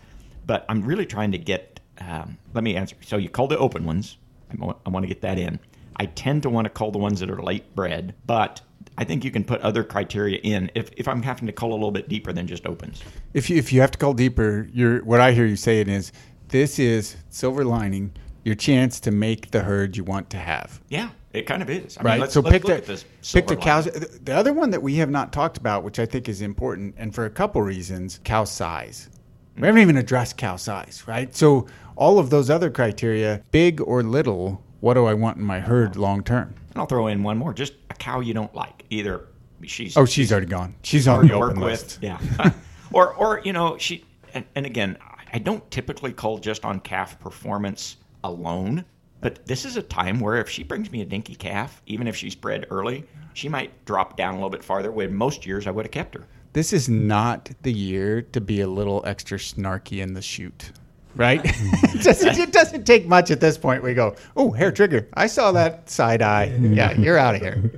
But 0.47 0.65
I'm 0.69 0.83
really 0.83 1.07
trying 1.07 1.33
to 1.33 1.39
get. 1.39 1.81
Um, 2.01 2.39
let 2.55 2.65
me 2.65 2.75
answer. 2.75 2.97
So 3.03 3.17
you 3.17 3.29
call 3.29 3.49
the 3.49 3.59
open 3.59 3.85
ones. 3.85 4.17
I 4.51 4.75
I 4.87 4.91
want 4.91 5.05
to 5.05 5.09
get 5.09 5.21
that 5.23 5.39
in. 5.39 5.61
I 5.97 6.07
tend 6.07 6.43
to 6.45 6.51
want 6.51 6.65
to 6.65 6.71
call 6.71 6.91
the 6.91 6.99
ones 6.99 7.21
that 7.21 7.31
are 7.31 7.43
late 7.43 7.75
bred, 7.75 8.15
but 8.27 8.63
I 8.99 9.05
think 9.05 9.25
you 9.25 9.31
can 9.31 9.45
put 9.45 9.61
other 9.63 9.85
criteria 9.85 10.39
in 10.43 10.71
if, 10.75 10.91
if 10.97 11.09
I'm 11.09 11.23
having 11.23 11.47
to 11.47 11.53
cull 11.53 11.71
a 11.71 11.75
little 11.75 11.91
bit 11.91 12.09
deeper 12.09 12.33
than 12.33 12.47
just 12.47 12.67
opens. 12.67 13.03
If 13.33 13.49
you, 13.49 13.57
if 13.57 13.73
you 13.73 13.81
have 13.81 13.91
to 13.93 13.99
cull 13.99 14.15
deeper, 14.15 14.69
you're, 14.73 15.05
what 15.05 15.21
I 15.21 15.33
hear 15.33 15.47
you 15.47 15.57
saying 15.57 15.89
is 15.89 16.13
this 16.49 16.79
is 16.79 17.17
silver 17.31 17.65
lining 17.65 18.13
your 18.45 18.55
chance 18.55 19.01
to 19.01 19.11
make 19.11 19.51
the 19.51 19.63
herd 19.63 19.97
you 19.97 20.05
want 20.05 20.29
to 20.31 20.37
have. 20.37 20.81
Yeah, 20.89 21.11
it 21.33 21.43
kind 21.43 21.63
of 21.63 21.71
is. 21.71 21.97
I 21.97 22.03
right. 22.03 22.13
Mean, 22.13 22.21
let's, 22.21 22.35
so 22.35 22.41
let's 22.41 22.53
pick 22.53 22.65
look 22.65 22.85
the 22.85 23.05
pick 23.33 23.47
the 23.47 23.57
cows. 23.57 23.87
The 23.87 24.35
other 24.35 24.53
one 24.53 24.71
that 24.71 24.83
we 24.83 24.97
have 24.97 25.11
not 25.11 25.33
talked 25.33 25.57
about, 25.57 25.85
which 25.85 25.99
I 25.99 26.07
think 26.07 26.29
is 26.29 26.43
important, 26.43 26.95
and 26.99 27.15
for 27.15 27.25
a 27.25 27.31
couple 27.31 27.63
reasons, 27.63 28.21
cow 28.25 28.45
size. 28.45 29.09
We 29.57 29.67
haven't 29.67 29.83
even 29.83 29.97
addressed 29.97 30.37
cow 30.37 30.57
size, 30.57 31.05
right? 31.07 31.35
So 31.35 31.67
all 31.95 32.19
of 32.19 32.31
those 32.31 32.51
other 32.51 32.71
criteria, 32.71 33.43
big 33.51 33.81
or 33.83 34.03
little, 34.03 34.63
what 34.81 34.95
do 34.95 35.05
I 35.05 35.15
want 35.15 35.37
in 35.37 35.45
my 35.45 35.61
herd 35.61 35.97
long 35.97 36.25
term? 36.25 36.55
And 36.71 36.81
I'll 36.81 36.87
throw 36.87 37.07
in 37.07 37.23
one 37.23 37.37
more, 37.37 37.53
just 37.53 37.75
cow 38.03 38.19
you 38.21 38.35
don't 38.35 38.55
like. 38.55 38.85
Either 38.91 39.29
she's 39.65 39.97
Oh, 39.97 40.05
she's 40.05 40.33
already 40.33 40.47
gone. 40.47 40.75
She's 40.83 41.07
on 41.07 41.15
hard 41.15 41.27
the 41.27 41.33
to 41.35 41.39
work 41.39 41.51
open 41.53 41.63
with, 41.63 41.71
list. 41.71 41.99
yeah, 42.03 42.19
uh, 42.39 42.51
or 42.93 43.15
or 43.15 43.41
you 43.45 43.53
know 43.53 43.79
she. 43.79 44.05
And, 44.35 44.45
and 44.55 44.65
again, 44.67 44.97
I 45.33 45.39
don't 45.39 45.69
typically 45.71 46.13
cull 46.13 46.39
just 46.39 46.65
on 46.65 46.81
calf 46.81 47.21
performance 47.21 47.99
alone, 48.25 48.85
but 49.21 49.45
this 49.47 49.65
is 49.67 49.77
a 49.77 49.83
time 49.83 50.21
where 50.21 50.37
if 50.37 50.49
she 50.49 50.63
brings 50.63 50.91
me 50.91 51.03
a 51.03 51.05
dinky 51.05 51.35
calf, 51.35 51.83
even 51.87 52.09
if 52.09 52.17
she's 52.17 52.35
bred 52.35 52.67
early, 52.71 53.05
she 53.35 53.49
might 53.49 53.85
drop 53.85 54.17
down 54.17 54.33
a 54.33 54.37
little 54.37 54.51
bit 54.51 54.65
farther. 54.65 54.91
When 54.91 55.15
most 55.15 55.47
years 55.47 55.67
I 55.67 55.71
would 55.71 55.85
have 55.85 55.93
kept 55.93 56.15
her. 56.15 56.27
This 56.55 56.73
is 56.73 56.89
not 56.89 57.51
the 57.63 57.73
year 57.73 58.21
to 58.23 58.41
be 58.41 58.61
a 58.63 58.67
little 58.67 59.03
extra 59.07 59.39
snarky 59.39 60.03
in 60.03 60.13
the 60.15 60.23
chute. 60.23 60.73
Right? 61.15 61.41
it, 61.45 62.03
doesn't, 62.03 62.39
it 62.39 62.53
doesn't 62.53 62.85
take 62.85 63.07
much 63.07 63.31
at 63.31 63.41
this 63.41 63.57
point. 63.59 63.83
We 63.83 63.95
go, 63.95 64.17
oh, 64.37 64.51
hair 64.51 64.73
trigger. 64.73 65.09
I 65.15 65.27
saw 65.27 65.53
that 65.53 65.89
side 65.91 66.21
eye. 66.23 66.55
Yeah, 66.61 66.93
you're 66.93 67.19
out 67.19 67.35
of 67.35 67.43
here. 67.43 67.71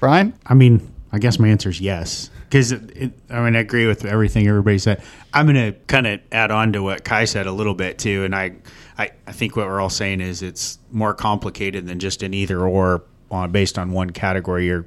Brian? 0.00 0.32
I 0.46 0.54
mean, 0.54 0.92
I 1.12 1.18
guess 1.18 1.38
my 1.38 1.48
answer 1.48 1.68
is 1.68 1.80
yes. 1.80 2.30
Because 2.48 2.72
I 2.72 2.78
mean, 2.78 3.54
I 3.54 3.60
agree 3.60 3.86
with 3.86 4.04
everything 4.04 4.48
everybody 4.48 4.78
said. 4.78 5.02
I'm 5.32 5.46
going 5.46 5.72
to 5.72 5.78
kind 5.86 6.06
of 6.06 6.20
add 6.32 6.50
on 6.50 6.72
to 6.72 6.82
what 6.82 7.04
Ky 7.04 7.26
said 7.26 7.46
a 7.46 7.52
little 7.52 7.74
bit 7.74 7.98
too, 7.98 8.24
and 8.24 8.34
I, 8.34 8.56
I, 8.98 9.10
I 9.26 9.32
think 9.32 9.54
what 9.54 9.66
we're 9.66 9.80
all 9.80 9.90
saying 9.90 10.20
is 10.20 10.42
it's 10.42 10.78
more 10.90 11.14
complicated 11.14 11.86
than 11.86 12.00
just 12.00 12.22
an 12.24 12.34
either 12.34 12.66
or 12.66 13.04
on 13.30 13.52
based 13.52 13.78
on 13.78 13.92
one 13.92 14.10
category. 14.10 14.66
You're 14.66 14.86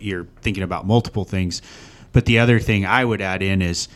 you're 0.00 0.24
thinking 0.40 0.62
about 0.62 0.86
multiple 0.86 1.24
things, 1.24 1.60
but 2.12 2.24
the 2.24 2.38
other 2.38 2.58
thing 2.58 2.86
I 2.86 3.04
would 3.04 3.20
add 3.20 3.42
in 3.42 3.60
is 3.60 3.88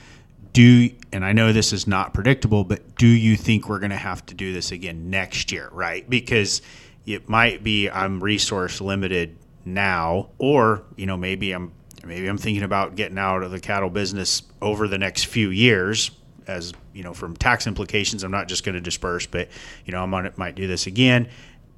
do 0.53 0.91
and 1.13 1.25
I 1.25 1.33
know 1.33 1.53
this 1.53 1.73
is 1.73 1.87
not 1.87 2.13
predictable, 2.13 2.63
but 2.65 2.97
do 2.97 3.07
you 3.07 3.37
think 3.37 3.69
we're 3.69 3.79
going 3.79 3.91
to 3.91 3.97
have 3.97 4.25
to 4.27 4.35
do 4.35 4.53
this 4.53 4.71
again 4.71 5.09
next 5.09 5.51
year, 5.51 5.71
right? 5.73 6.09
Because 6.09 6.63
it 7.07 7.29
might 7.29 7.65
be 7.65 7.89
I'm 7.89 8.23
resource 8.23 8.81
limited 8.81 9.37
now, 9.65 10.31
or 10.39 10.83
you 10.97 11.07
know 11.07 11.17
maybe 11.17 11.53
I'm 11.53 11.73
maybe 12.05 12.27
I'm 12.27 12.39
thinking 12.39 12.63
about 12.63 12.97
getting 12.97 13.19
out 13.19 13.43
of 13.43 13.51
the 13.51 13.61
cattle 13.61 13.91
business 13.91 14.43
over 14.61 14.89
the 14.89 14.99
next 14.99 15.27
few 15.27 15.51
years. 15.51 16.11
As 16.47 16.73
you 16.93 17.03
know, 17.03 17.15
from 17.15 17.37
tax 17.37 17.67
implications, 17.67 18.25
I'm 18.25 18.33
not 18.33 18.49
just 18.49 18.65
going 18.65 18.75
to 18.75 18.81
disperse, 18.81 19.27
but 19.27 19.49
you 19.85 19.93
know, 19.93 20.05
it. 20.19 20.39
Might 20.39 20.55
do 20.55 20.67
this 20.67 20.87
again. 20.87 21.29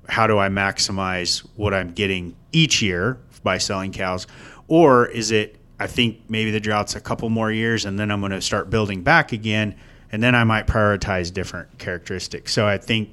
How 0.09 0.27
do 0.27 0.39
I 0.39 0.49
maximize 0.49 1.47
what 1.57 1.75
I'm 1.75 1.93
getting 1.93 2.37
each 2.53 2.83
year 2.83 3.19
by 3.43 3.59
selling 3.59 3.93
cows, 3.93 4.27
or 4.69 5.07
is 5.07 5.31
it? 5.31 5.57
I 5.79 5.87
think 5.87 6.23
maybe 6.29 6.51
the 6.51 6.61
drought's 6.61 6.95
a 6.95 7.01
couple 7.01 7.29
more 7.29 7.51
years, 7.51 7.85
and 7.85 7.99
then 7.99 8.11
I'm 8.11 8.21
going 8.21 8.33
to 8.33 8.41
start 8.41 8.71
building 8.71 9.03
back 9.03 9.33
again, 9.33 9.75
and 10.13 10.23
then 10.23 10.35
I 10.35 10.45
might 10.45 10.67
prioritize 10.67 11.33
different 11.33 11.79
characteristics. 11.79 12.53
So 12.53 12.67
I 12.67 12.79
think 12.79 13.11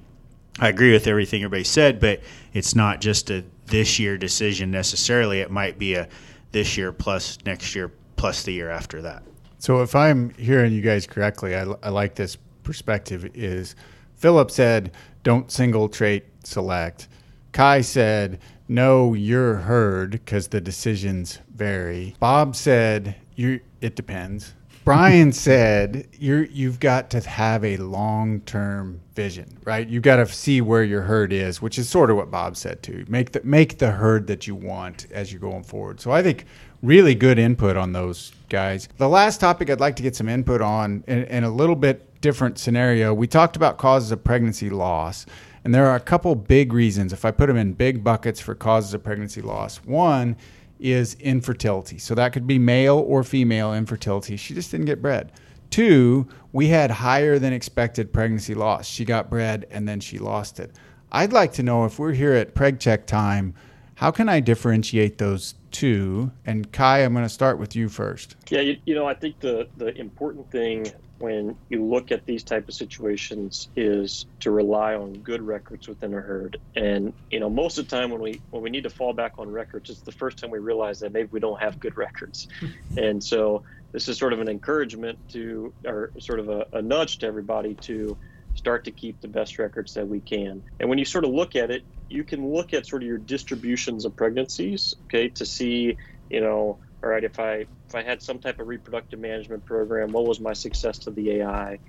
I 0.60 0.70
agree 0.70 0.92
with 0.92 1.08
everything 1.08 1.42
everybody 1.42 1.64
said, 1.64 2.00
but 2.00 2.22
it's 2.54 2.76
not 2.76 3.02
just 3.02 3.30
a 3.30 3.44
this 3.72 3.98
year 3.98 4.18
decision 4.18 4.70
necessarily. 4.70 5.40
It 5.40 5.50
might 5.50 5.80
be 5.80 5.96
a 5.96 6.08
this 6.52 6.78
year 6.78 6.92
plus 6.92 7.40
next 7.46 7.74
year 7.74 7.92
plus 8.18 8.44
the 8.44 8.54
year 8.54 8.70
after 8.70 9.02
that. 9.02 9.24
So 9.58 9.82
if 9.82 9.96
I'm 9.96 10.30
hearing 10.32 10.74
you 10.74 10.82
guys 10.82 11.08
correctly, 11.08 11.56
I, 11.56 11.66
I 11.82 11.90
like 11.90 12.16
this 12.16 12.38
perspective. 12.64 13.32
Is 13.34 13.76
Philip 14.16 14.52
said, 14.52 14.92
"Don't 15.24 15.50
single 15.52 15.90
trait 15.90 16.26
select." 16.44 17.08
Ky 17.54 17.82
said, 17.82 18.40
no, 18.68 19.14
your 19.14 19.56
herd 19.56 20.12
because 20.12 20.48
the 20.50 20.62
decisions 20.62 21.40
vary." 21.54 22.16
Bob 22.20 22.56
said, 22.56 23.16
"You 23.36 23.60
it 23.82 23.96
depends." 23.96 24.54
Brian 24.84 25.32
said, 25.32 26.08
"You're 26.18 26.46
you've 26.46 26.80
got 26.80 27.12
to 27.12 27.20
have 27.22 27.64
a 27.64 27.78
long 27.78 28.42
term 28.42 29.00
vision, 29.14 29.60
right? 29.64 29.88
You've 29.88 30.02
got 30.02 30.16
to 30.16 30.26
see 30.28 30.60
where 30.60 30.84
your 30.84 31.04
herd 31.04 31.32
is, 31.32 31.62
which 31.62 31.78
is 31.78 31.88
sort 31.88 32.10
of 32.10 32.18
what 32.18 32.32
Bob 32.32 32.58
said 32.58 32.82
too. 32.82 33.06
Make 33.08 33.32
the 33.32 33.42
make 33.44 33.78
the 33.78 33.92
herd 33.92 34.26
that 34.28 34.48
you 34.48 34.56
want 34.56 35.06
as 35.12 35.32
you're 35.32 35.42
going 35.42 35.64
forward." 35.64 36.02
So 36.02 36.12
I 36.12 36.24
think 36.24 36.46
really 36.82 37.14
good 37.14 37.38
input 37.38 37.78
on 37.78 37.94
those 37.94 38.32
guys. 38.50 38.90
The 38.98 39.10
last 39.10 39.40
topic 39.40 39.70
I'd 39.70 39.80
like 39.80 39.96
to 39.98 40.04
get 40.04 40.16
some 40.16 40.28
input 40.28 40.62
on 40.62 41.04
in, 41.08 41.26
in 41.26 41.44
a 41.44 41.52
little 41.52 41.76
bit 41.76 42.20
different 42.22 42.58
scenario. 42.58 43.14
We 43.14 43.28
talked 43.28 43.56
about 43.56 43.78
causes 43.78 44.12
of 44.12 44.24
pregnancy 44.24 44.72
loss, 44.72 45.28
and 45.64 45.76
there 45.76 45.86
are 45.86 45.96
a 45.96 46.00
couple 46.00 46.34
big 46.34 46.74
reasons. 46.74 47.14
If 47.14 47.24
I 47.24 47.30
put 47.30 47.48
them 47.48 47.58
in 47.58 47.74
big 47.74 48.04
buckets 48.04 48.40
for 48.40 48.56
causes 48.56 48.96
of 48.96 49.04
pregnancy 49.04 49.42
loss, 49.42 49.78
one 49.78 50.38
is 50.82 51.16
infertility. 51.16 51.98
So 51.98 52.16
that 52.16 52.34
could 52.34 52.48
be 52.48 52.60
male 52.60 52.98
or 52.98 53.24
female 53.24 53.74
infertility. 53.74 54.36
She 54.36 54.54
just 54.54 54.72
didn't 54.72 54.88
get 54.88 55.02
bred. 55.02 55.32
Two, 55.70 56.28
we 56.52 56.68
had 56.68 56.92
higher 56.92 57.40
than 57.40 57.54
expected 57.54 58.12
pregnancy 58.12 58.54
loss. 58.54 58.88
She 58.88 59.06
got 59.06 59.30
bred 59.30 59.66
and 59.72 59.88
then 59.88 60.00
she 60.00 60.20
lost 60.20 60.60
it. 60.60 60.72
I'd 61.12 61.34
like 61.34 61.54
to 61.54 61.64
know 61.64 61.86
if 61.86 62.00
we're 62.00 62.14
here 62.14 62.34
at 62.34 62.56
preg 62.56 62.80
check 62.80 63.06
time, 63.06 63.54
how 64.02 64.10
can 64.10 64.28
I 64.28 64.40
differentiate 64.40 65.20
those 65.20 65.54
two? 65.70 66.32
And 66.44 66.72
Ky, 66.72 66.84
I'm 66.84 67.14
going 67.14 67.24
to 67.24 67.30
start 67.30 67.60
with 67.60 67.76
you 67.76 67.88
first. 67.88 68.36
Yeah, 68.50 68.62
you, 68.62 68.78
you 68.84 68.96
know, 68.96 69.06
I 69.06 69.14
think 69.14 69.40
the 69.40 69.68
the 69.78 69.96
important 69.96 70.50
thing 70.50 70.92
when 71.20 71.56
you 71.70 71.86
look 71.86 72.12
at 72.12 72.26
these 72.26 72.42
type 72.42 72.68
of 72.68 72.74
situations 72.74 73.70
is 73.76 74.26
to 74.40 74.50
rely 74.50 74.96
on 74.96 75.14
good 75.14 75.44
records 75.44 75.88
within 75.88 76.16
a 76.16 76.20
herd. 76.20 76.60
And 76.76 77.14
you 77.30 77.40
know, 77.40 77.48
most 77.48 77.78
of 77.78 77.88
the 77.88 77.96
time 77.96 78.10
when 78.10 78.22
we 78.22 78.42
when 78.50 78.64
we 78.64 78.72
need 78.72 78.82
to 78.84 78.90
fall 78.90 79.14
back 79.14 79.34
on 79.38 79.52
records, 79.52 79.92
it's 79.92 80.02
the 80.02 80.12
first 80.12 80.40
time 80.40 80.50
we 80.50 80.58
realize 80.58 81.00
that 81.02 81.14
maybe 81.14 81.30
we 81.32 81.40
don't 81.40 81.62
have 81.62 81.80
good 81.80 81.96
records. 81.96 82.48
and 82.98 83.24
so 83.24 83.62
this 83.92 84.08
is 84.08 84.18
sort 84.18 84.34
of 84.34 84.40
an 84.40 84.50
encouragement 84.50 85.20
to, 85.30 85.72
or 85.86 86.12
sort 86.18 86.40
of 86.40 86.50
a, 86.50 86.66
a 86.74 86.82
nudge 86.82 87.20
to 87.20 87.28
everybody 87.28 87.76
to 87.76 88.18
start 88.56 88.84
to 88.86 88.92
keep 88.92 89.22
the 89.22 89.28
best 89.28 89.60
records 89.60 89.94
that 89.94 90.08
we 90.08 90.22
can. 90.22 90.64
And 90.80 90.90
when 90.90 90.98
you 90.98 91.06
sort 91.06 91.24
of 91.24 91.32
look 91.32 91.56
at 91.56 91.70
it, 91.70 91.84
you 92.12 92.24
can 92.24 92.52
look 92.52 92.74
at 92.74 92.86
sort 92.86 93.02
of 93.02 93.08
your 93.08 93.18
distributions 93.18 94.06
of 94.06 94.16
pregnancies, 94.16 94.96
okay, 95.06 95.30
to 95.30 95.46
see, 95.46 95.98
you 96.30 96.42
know, 96.42 96.80
all 97.04 97.10
right, 97.10 97.24
if 97.24 97.40
I 97.40 97.66
if 97.88 97.96
I 97.96 98.04
had 98.04 98.22
some 98.22 98.40
type 98.40 98.60
of 98.60 98.68
reproductive 98.68 99.20
management 99.20 99.66
program, 99.66 100.12
what 100.12 100.26
was 100.26 100.40
my 100.40 100.54
success 100.54 101.00
to 101.00 101.12
the 101.12 101.32
AI? 101.32 101.80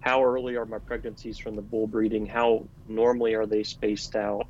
How 0.00 0.24
early 0.24 0.56
are 0.56 0.66
my 0.66 0.78
pregnancies 0.78 1.38
from 1.38 1.56
the 1.56 1.62
bull 1.62 1.86
breeding? 1.86 2.26
How 2.26 2.68
normally 2.88 3.34
are 3.34 3.46
they 3.46 3.62
spaced 3.62 4.16
out? 4.16 4.46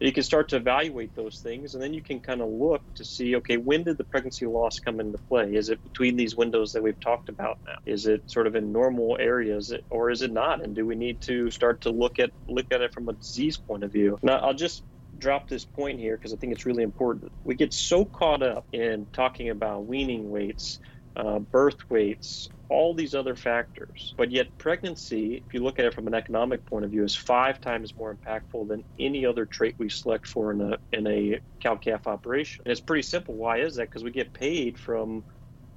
You 0.00 0.12
can 0.12 0.22
start 0.22 0.48
to 0.48 0.56
evaluate 0.56 1.14
those 1.14 1.40
things, 1.40 1.74
and 1.74 1.82
then 1.82 1.92
you 1.92 2.02
can 2.02 2.20
kind 2.20 2.40
of 2.40 2.48
look 2.48 2.82
to 2.94 3.04
see, 3.04 3.36
okay, 3.36 3.58
when 3.58 3.84
did 3.84 3.98
the 3.98 4.04
pregnancy 4.04 4.46
loss 4.46 4.78
come 4.78 4.98
into 4.98 5.18
play? 5.28 5.54
Is 5.54 5.68
it 5.68 5.82
between 5.84 6.16
these 6.16 6.34
windows 6.34 6.72
that 6.72 6.82
we've 6.82 6.98
talked 7.00 7.28
about 7.28 7.58
now? 7.66 7.74
Is 7.84 8.06
it 8.06 8.22
sort 8.26 8.46
of 8.46 8.56
in 8.56 8.72
normal 8.72 9.18
areas, 9.20 9.74
or 9.90 10.10
is 10.10 10.22
it 10.22 10.32
not? 10.32 10.64
And 10.64 10.74
do 10.74 10.86
we 10.86 10.94
need 10.94 11.20
to 11.22 11.50
start 11.50 11.82
to 11.82 11.90
look 11.90 12.18
at 12.18 12.30
look 12.48 12.66
at 12.70 12.80
it 12.80 12.94
from 12.94 13.08
a 13.08 13.12
disease 13.12 13.58
point 13.58 13.84
of 13.84 13.92
view? 13.92 14.18
Now, 14.22 14.38
I'll 14.38 14.54
just 14.54 14.84
drop 15.18 15.48
this 15.48 15.64
point 15.64 15.98
here 15.98 16.16
because 16.16 16.32
I 16.32 16.36
think 16.36 16.52
it's 16.52 16.66
really 16.66 16.82
important. 16.82 17.32
We 17.44 17.54
get 17.54 17.74
so 17.74 18.04
caught 18.04 18.42
up 18.42 18.66
in 18.72 19.06
talking 19.12 19.50
about 19.50 19.86
weaning 19.86 20.30
weights 20.30 20.78
uh, 21.16 21.38
birth 21.38 21.78
weights, 21.90 22.48
all 22.68 22.94
these 22.94 23.14
other 23.14 23.34
factors. 23.34 24.14
But 24.16 24.30
yet, 24.30 24.46
pregnancy, 24.58 25.42
if 25.46 25.52
you 25.52 25.62
look 25.62 25.78
at 25.78 25.84
it 25.84 25.94
from 25.94 26.06
an 26.06 26.14
economic 26.14 26.64
point 26.66 26.84
of 26.84 26.90
view, 26.90 27.04
is 27.04 27.16
five 27.16 27.60
times 27.60 27.94
more 27.96 28.16
impactful 28.16 28.68
than 28.68 28.84
any 28.98 29.26
other 29.26 29.44
trait 29.44 29.74
we 29.78 29.88
select 29.88 30.26
for 30.26 30.52
in 30.52 30.60
a 30.60 30.78
in 30.92 31.06
a 31.06 31.40
cow 31.60 31.76
calf 31.76 32.06
operation. 32.06 32.62
And 32.64 32.72
it's 32.72 32.80
pretty 32.80 33.02
simple. 33.02 33.34
Why 33.34 33.58
is 33.58 33.76
that? 33.76 33.90
Because 33.90 34.04
we 34.04 34.12
get 34.12 34.32
paid 34.32 34.78
from 34.78 35.24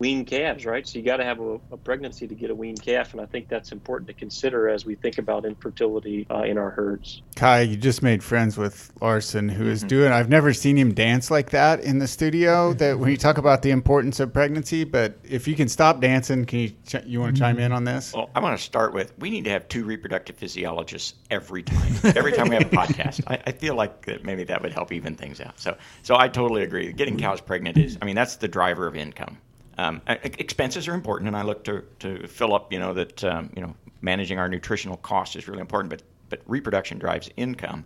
weaned 0.03 0.27
calves, 0.27 0.65
right? 0.65 0.85
So 0.85 0.99
you 0.99 1.05
got 1.05 1.17
to 1.17 1.23
have 1.23 1.39
a, 1.39 1.53
a, 1.71 1.77
pregnancy 1.77 2.27
to 2.27 2.35
get 2.35 2.49
a 2.49 2.55
weaned 2.55 2.81
calf, 2.81 3.13
and 3.13 3.21
I 3.21 3.25
think 3.25 3.47
that's 3.47 3.71
important 3.71 4.09
to 4.09 4.13
consider 4.13 4.67
as 4.67 4.85
we 4.85 4.95
think 4.95 5.17
about 5.17 5.45
infertility 5.45 6.27
uh, 6.29 6.41
in 6.41 6.57
our 6.57 6.71
herds. 6.71 7.21
Ky, 7.37 7.63
you 7.63 7.77
just 7.77 8.03
made 8.03 8.21
friends 8.21 8.57
with 8.57 8.91
Larson, 8.99 9.47
who 9.47 9.65
is 9.65 9.79
mm-hmm. 9.79 9.87
doing. 9.87 10.11
I've 10.11 10.27
never 10.27 10.51
seen 10.51 10.77
him 10.77 10.93
dance 10.93 11.31
like 11.31 11.51
that 11.51 11.79
in 11.79 11.99
the 11.99 12.07
studio. 12.07 12.73
That 12.83 12.97
when 12.99 13.11
you 13.11 13.17
talk 13.17 13.37
about 13.37 13.61
the 13.61 13.69
importance 13.69 14.19
of 14.19 14.33
pregnancy, 14.33 14.83
but 14.83 15.17
if 15.23 15.47
you 15.47 15.55
can 15.55 15.69
stop 15.69 16.01
dancing, 16.01 16.43
can 16.43 16.59
you 16.59 16.69
ch- 16.85 17.05
you 17.05 17.21
want 17.21 17.35
to 17.35 17.39
chime 17.39 17.59
in 17.59 17.71
on 17.71 17.83
this? 17.83 18.13
Well, 18.13 18.29
I 18.35 18.39
want 18.39 18.57
to 18.57 18.63
start 18.63 18.93
with 18.93 19.13
we 19.19 19.29
need 19.29 19.45
to 19.45 19.51
have 19.51 19.69
two 19.69 19.85
reproductive 19.85 20.35
physiologists 20.35 21.13
every 21.29 21.63
time. 21.63 21.93
Every 22.03 22.33
time 22.33 22.49
we 22.49 22.55
have 22.55 22.65
a 22.65 22.69
podcast, 22.75 23.21
I, 23.27 23.41
I 23.45 23.51
feel 23.51 23.75
like 23.75 24.05
that 24.07 24.25
maybe 24.25 24.43
that 24.45 24.61
would 24.61 24.73
help 24.73 24.91
even 24.91 25.15
things 25.15 25.39
out. 25.39 25.59
So, 25.59 25.77
so 26.01 26.17
I 26.17 26.27
totally 26.27 26.63
agree. 26.63 26.91
Getting 26.91 27.17
cows 27.17 27.39
pregnant 27.39 27.77
is, 27.77 27.97
I 28.01 28.05
mean, 28.05 28.15
that's 28.15 28.37
the 28.37 28.47
driver 28.47 28.87
of 28.87 28.95
income. 28.95 29.37
Um, 29.77 30.01
expenses 30.07 30.87
are 30.87 30.93
important, 30.93 31.27
and 31.27 31.35
I 31.35 31.41
look 31.41 31.63
to, 31.63 31.83
to 31.99 32.27
Philip. 32.27 32.71
You 32.71 32.79
know 32.79 32.93
that 32.93 33.23
um, 33.23 33.49
you 33.55 33.61
know 33.61 33.75
managing 34.01 34.37
our 34.37 34.47
nutritional 34.47 34.97
costs 34.97 35.35
is 35.35 35.47
really 35.47 35.61
important, 35.61 35.89
but 35.89 36.03
but 36.29 36.41
reproduction 36.45 36.99
drives 36.99 37.29
income, 37.37 37.85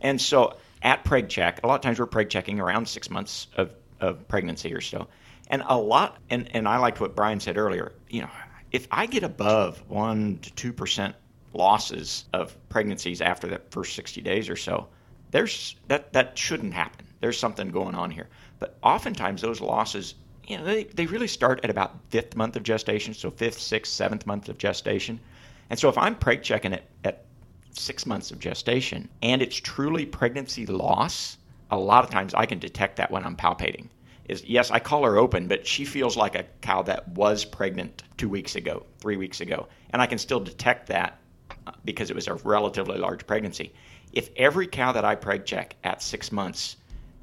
and 0.00 0.20
so 0.20 0.56
at 0.82 1.04
preg 1.04 1.28
check, 1.28 1.60
a 1.64 1.66
lot 1.66 1.76
of 1.76 1.80
times 1.80 1.98
we're 1.98 2.06
preg 2.06 2.28
checking 2.28 2.60
around 2.60 2.86
six 2.86 3.10
months 3.10 3.48
of, 3.56 3.70
of 4.00 4.26
pregnancy 4.28 4.72
or 4.72 4.80
so, 4.80 5.08
and 5.48 5.62
a 5.66 5.76
lot, 5.76 6.18
and 6.30 6.48
and 6.54 6.68
I 6.68 6.78
liked 6.78 7.00
what 7.00 7.16
Brian 7.16 7.40
said 7.40 7.56
earlier. 7.56 7.92
You 8.08 8.22
know, 8.22 8.30
if 8.70 8.86
I 8.90 9.06
get 9.06 9.24
above 9.24 9.82
one 9.88 10.38
to 10.42 10.52
two 10.52 10.72
percent 10.72 11.16
losses 11.52 12.26
of 12.32 12.56
pregnancies 12.68 13.20
after 13.20 13.48
that 13.48 13.70
first 13.72 13.94
sixty 13.96 14.20
days 14.20 14.48
or 14.48 14.56
so, 14.56 14.88
there's 15.32 15.74
that 15.88 16.12
that 16.12 16.38
shouldn't 16.38 16.74
happen. 16.74 17.06
There's 17.20 17.38
something 17.38 17.70
going 17.70 17.94
on 17.94 18.10
here. 18.10 18.28
But 18.58 18.78
oftentimes 18.82 19.42
those 19.42 19.60
losses 19.60 20.14
you 20.46 20.58
know, 20.58 20.64
they, 20.64 20.84
they 20.84 21.06
really 21.06 21.28
start 21.28 21.60
at 21.64 21.70
about 21.70 21.98
fifth 22.10 22.36
month 22.36 22.56
of 22.56 22.62
gestation, 22.62 23.14
so 23.14 23.30
fifth, 23.30 23.58
sixth, 23.60 23.92
seventh 23.92 24.26
month 24.26 24.48
of 24.48 24.58
gestation. 24.58 25.20
And 25.70 25.78
so 25.78 25.88
if 25.88 25.96
I'm 25.96 26.14
preg 26.14 26.42
checking 26.42 26.72
it 26.72 26.84
at 27.04 27.24
six 27.72 28.06
months 28.06 28.30
of 28.30 28.38
gestation 28.38 29.08
and 29.22 29.42
it's 29.42 29.56
truly 29.56 30.06
pregnancy 30.06 30.66
loss, 30.66 31.38
a 31.70 31.78
lot 31.78 32.04
of 32.04 32.10
times 32.10 32.34
I 32.34 32.46
can 32.46 32.58
detect 32.58 32.96
that 32.96 33.10
when 33.10 33.24
I'm 33.24 33.36
palpating. 33.36 33.88
Is 34.28 34.44
yes, 34.44 34.70
I 34.70 34.78
call 34.78 35.04
her 35.04 35.18
open, 35.18 35.48
but 35.48 35.66
she 35.66 35.84
feels 35.84 36.16
like 36.16 36.34
a 36.34 36.46
cow 36.62 36.82
that 36.82 37.08
was 37.08 37.44
pregnant 37.44 38.04
two 38.16 38.28
weeks 38.28 38.56
ago, 38.56 38.86
three 38.98 39.16
weeks 39.16 39.40
ago, 39.40 39.68
and 39.90 40.00
I 40.00 40.06
can 40.06 40.16
still 40.16 40.40
detect 40.40 40.86
that 40.86 41.18
uh, 41.66 41.72
because 41.84 42.10
it 42.10 42.16
was 42.16 42.28
a 42.28 42.34
relatively 42.36 42.96
large 42.96 43.26
pregnancy. 43.26 43.74
If 44.12 44.30
every 44.36 44.66
cow 44.66 44.92
that 44.92 45.04
I 45.04 45.16
preg 45.16 45.44
check 45.44 45.76
at 45.84 46.00
six 46.00 46.32
months 46.32 46.76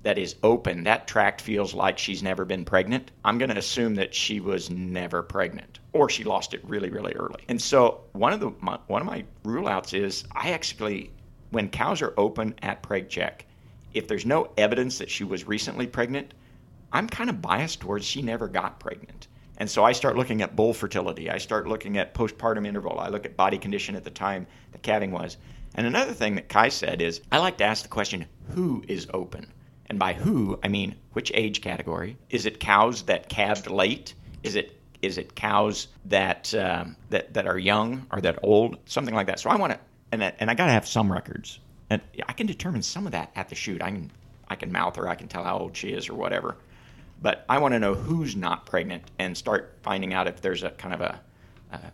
that 0.04 0.18
is 0.18 0.36
open, 0.42 0.84
that 0.84 1.08
tract 1.08 1.42
feels 1.42 1.74
like 1.74 1.98
she's 1.98 2.24
never 2.24 2.44
been 2.44 2.66
pregnant, 2.66 3.12
I'm 3.24 3.38
going 3.38 3.52
to 3.52 3.58
assume 3.58 3.96
that 3.96 4.16
she 4.16 4.40
was 4.40 4.70
never 4.70 5.22
pregnant 5.22 5.80
or 5.94 6.10
she 6.10 6.24
lost 6.24 6.54
it 6.54 6.62
really, 6.64 6.90
really 6.90 7.14
early. 7.14 7.44
And 7.48 7.62
so 7.62 8.02
one 8.14 8.34
of 8.34 8.40
the 8.40 8.52
my, 8.62 8.80
one 8.88 9.02
of 9.02 9.08
my 9.08 9.26
rule 9.44 9.68
outs 9.68 9.94
is 9.94 10.24
I 10.32 10.52
actually, 10.52 11.12
when 11.52 11.70
cows 11.70 12.02
are 12.02 12.14
open 12.18 12.56
at 12.62 12.82
preg 12.82 13.10
check, 13.10 13.46
if 13.94 14.08
there's 14.08 14.26
no 14.26 14.50
evidence 14.58 14.98
that 14.98 15.10
she 15.10 15.24
was 15.24 15.48
recently 15.48 15.86
pregnant, 15.86 16.34
I'm 16.94 17.08
kind 17.08 17.30
of 17.30 17.42
biased 17.42 17.82
towards 17.82 18.06
she 18.06 18.22
never 18.22 18.48
got 18.48 18.80
pregnant. 18.80 19.28
And 19.58 19.70
so 19.70 19.84
I 19.84 19.92
start 19.92 20.18
looking 20.18 20.42
at 20.42 20.56
bull 20.56 20.74
fertility. 20.74 21.30
I 21.30 21.38
start 21.38 21.68
looking 21.68 21.98
at 21.98 22.16
postpartum 22.16 22.66
interval. 22.66 23.00
I 23.00 23.10
look 23.10 23.26
at 23.26 23.38
body 23.38 23.60
condition 23.60 23.96
at 23.96 24.04
the 24.04 24.10
time 24.10 24.48
the 24.72 24.80
calving 24.80 25.12
was. 25.12 25.38
And 25.76 25.86
another 25.86 26.14
thing 26.14 26.36
that 26.36 26.50
Ky 26.50 26.70
said 26.70 27.02
is 27.02 27.22
I 27.32 27.38
like 27.38 27.58
to 27.58 27.64
ask 27.66 27.84
the 27.84 27.90
question, 27.90 28.26
who 28.56 28.84
is 28.88 29.08
open? 29.14 29.54
And 29.92 30.00
by 30.00 30.14
who, 30.14 30.58
I 30.64 30.70
mean 30.70 30.96
which 31.12 31.34
age 31.36 31.60
category? 31.60 32.16
Is 32.30 32.46
it 32.46 32.62
cows 32.62 33.04
that 33.04 33.28
calved 33.28 33.70
late? 33.70 34.14
Is 34.42 34.56
it 34.56 34.80
is 35.02 35.18
it 35.18 35.36
cows 35.36 35.90
that 36.06 36.56
um, 36.56 36.96
that 37.10 37.34
that 37.34 37.46
are 37.46 37.58
young 37.58 38.08
or 38.10 38.22
that 38.22 38.40
old? 38.42 38.78
Something 38.86 39.14
like 39.14 39.28
that. 39.28 39.42
So 39.42 39.50
I 39.50 39.58
want 39.58 39.74
to, 39.74 39.80
and 40.14 40.24
and 40.24 40.50
I 40.50 40.54
got 40.54 40.68
to 40.68 40.72
have 40.72 40.88
some 40.88 41.12
records, 41.12 41.60
and 41.90 42.02
I 42.26 42.32
can 42.32 42.48
determine 42.48 42.84
some 42.84 43.06
of 43.06 43.12
that 43.12 43.34
at 43.36 43.50
the 43.50 43.56
chute. 43.56 43.82
I 43.82 43.92
can 43.92 44.10
I 44.48 44.56
can 44.56 44.72
mouth 44.72 44.96
her. 44.96 45.10
I 45.10 45.16
can 45.16 45.28
tell 45.28 45.44
how 45.44 45.58
old 45.58 45.76
she 45.76 45.90
is 45.90 46.08
or 46.08 46.14
whatever. 46.14 46.56
But 47.22 47.44
I 47.50 47.58
want 47.58 47.74
to 47.74 47.80
know 47.80 47.94
who's 47.94 48.34
not 48.34 48.66
pregnant 48.66 49.04
and 49.20 49.38
start 49.38 49.78
finding 49.84 50.14
out 50.14 50.26
if 50.26 50.40
there's 50.40 50.64
a 50.64 50.70
kind 50.70 50.94
of 50.94 51.02
a 51.02 51.20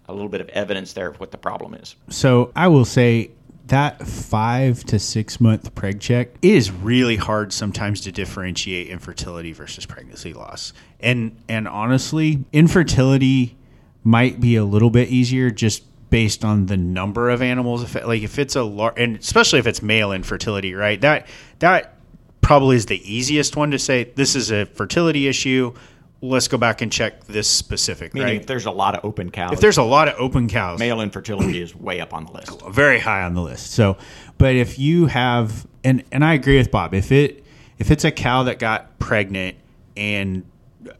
a 0.07 0.13
little 0.13 0.29
bit 0.29 0.41
of 0.41 0.49
evidence 0.49 0.93
there 0.93 1.07
of 1.07 1.19
what 1.19 1.31
the 1.31 1.37
problem 1.39 1.73
is. 1.73 1.95
So 2.09 2.51
I 2.55 2.67
will 2.67 2.85
say 2.85 3.31
that 3.69 4.05
five 4.05 4.83
to 4.85 4.99
six 4.99 5.39
month 5.41 5.73
preg 5.75 5.99
check 5.99 6.29
is 6.41 6.71
really 6.71 7.15
hard 7.15 7.51
sometimes 7.53 8.01
to 8.01 8.11
differentiate 8.11 8.87
infertility 8.87 9.53
versus 9.53 9.85
pregnancy 9.85 10.33
loss. 10.33 10.73
And 10.99 11.37
and 11.47 11.67
honestly, 11.67 12.45
infertility 12.53 13.57
might 14.03 14.39
be 14.39 14.55
a 14.55 14.63
little 14.63 14.89
bit 14.89 15.09
easier 15.09 15.51
just 15.51 15.83
based 16.09 16.45
on 16.45 16.67
the 16.67 16.77
number 16.77 17.29
of 17.29 17.41
animals. 17.41 17.83
If 17.83 17.95
it, 17.95 18.07
like 18.07 18.21
if 18.21 18.39
it's 18.39 18.55
a 18.55 18.63
large, 18.63 18.93
and 18.97 19.17
especially 19.17 19.59
if 19.59 19.67
it's 19.67 19.81
male 19.81 20.11
infertility, 20.11 20.73
right? 20.73 20.99
That 21.01 21.27
that 21.59 21.95
probably 22.41 22.77
is 22.77 22.85
the 22.85 23.01
easiest 23.11 23.57
one 23.57 23.71
to 23.71 23.79
say 23.79 24.05
this 24.15 24.35
is 24.35 24.51
a 24.51 24.65
fertility 24.65 25.27
issue 25.27 25.73
let's 26.21 26.47
go 26.47 26.57
back 26.57 26.81
and 26.81 26.91
check 26.91 27.25
this 27.25 27.49
specific. 27.49 28.13
Meaning, 28.13 28.27
right? 28.27 28.41
if 28.41 28.47
there's 28.47 28.65
a 28.65 28.71
lot 28.71 28.95
of 28.95 29.05
open 29.05 29.31
cows, 29.31 29.53
if 29.53 29.59
there's 29.59 29.77
a 29.77 29.83
lot 29.83 30.07
of 30.07 30.15
open 30.17 30.47
cows, 30.47 30.79
male 30.79 31.01
infertility 31.01 31.61
is 31.61 31.75
way 31.75 31.99
up 31.99 32.13
on 32.13 32.25
the 32.25 32.31
list, 32.31 32.61
very 32.69 32.99
high 32.99 33.23
on 33.23 33.33
the 33.33 33.41
list. 33.41 33.71
So, 33.71 33.97
but 34.37 34.55
if 34.55 34.79
you 34.79 35.07
have, 35.07 35.67
and 35.83 36.03
and 36.11 36.23
I 36.23 36.33
agree 36.33 36.57
with 36.57 36.71
Bob, 36.71 36.93
if 36.93 37.11
it 37.11 37.43
if 37.79 37.91
it's 37.91 38.05
a 38.05 38.11
cow 38.11 38.43
that 38.43 38.59
got 38.59 38.97
pregnant 38.99 39.57
and 39.95 40.45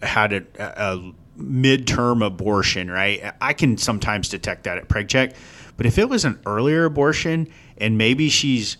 had 0.01 0.33
a, 0.33 0.43
a 0.59 1.13
midterm 1.39 2.25
abortion, 2.25 2.89
right? 2.89 3.33
I 3.41 3.53
can 3.53 3.77
sometimes 3.77 4.29
detect 4.29 4.63
that 4.63 4.77
at 4.77 4.87
preg 4.87 5.07
check, 5.07 5.35
but 5.77 5.85
if 5.85 5.97
it 5.97 6.09
was 6.09 6.25
an 6.25 6.39
earlier 6.45 6.85
abortion 6.85 7.47
and 7.77 7.97
maybe 7.97 8.29
she's 8.29 8.77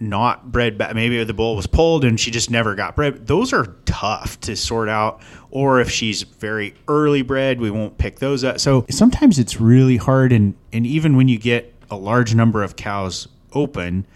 not 0.00 0.50
bred 0.52 0.78
back. 0.78 0.94
Maybe 0.94 1.22
the 1.24 1.34
bull 1.34 1.56
was 1.56 1.66
pulled 1.66 2.04
and 2.04 2.18
she 2.18 2.30
just 2.30 2.50
never 2.50 2.74
got 2.74 2.96
bred. 2.96 3.26
Those 3.26 3.52
are 3.52 3.76
tough 3.84 4.40
to 4.42 4.56
sort 4.56 4.88
out. 4.88 5.20
Or 5.50 5.80
if 5.80 5.90
she's 5.90 6.22
very 6.22 6.74
early 6.88 7.22
bred, 7.22 7.60
we 7.60 7.70
won't 7.70 7.98
pick 7.98 8.18
those 8.18 8.44
up. 8.44 8.60
So 8.60 8.84
sometimes 8.90 9.38
it's 9.38 9.60
really 9.60 9.96
hard. 9.96 10.32
And, 10.32 10.54
and 10.72 10.86
even 10.86 11.16
when 11.16 11.28
you 11.28 11.38
get 11.38 11.72
a 11.90 11.96
large 11.96 12.34
number 12.34 12.62
of 12.62 12.76
cows 12.76 13.28
open, 13.52 14.06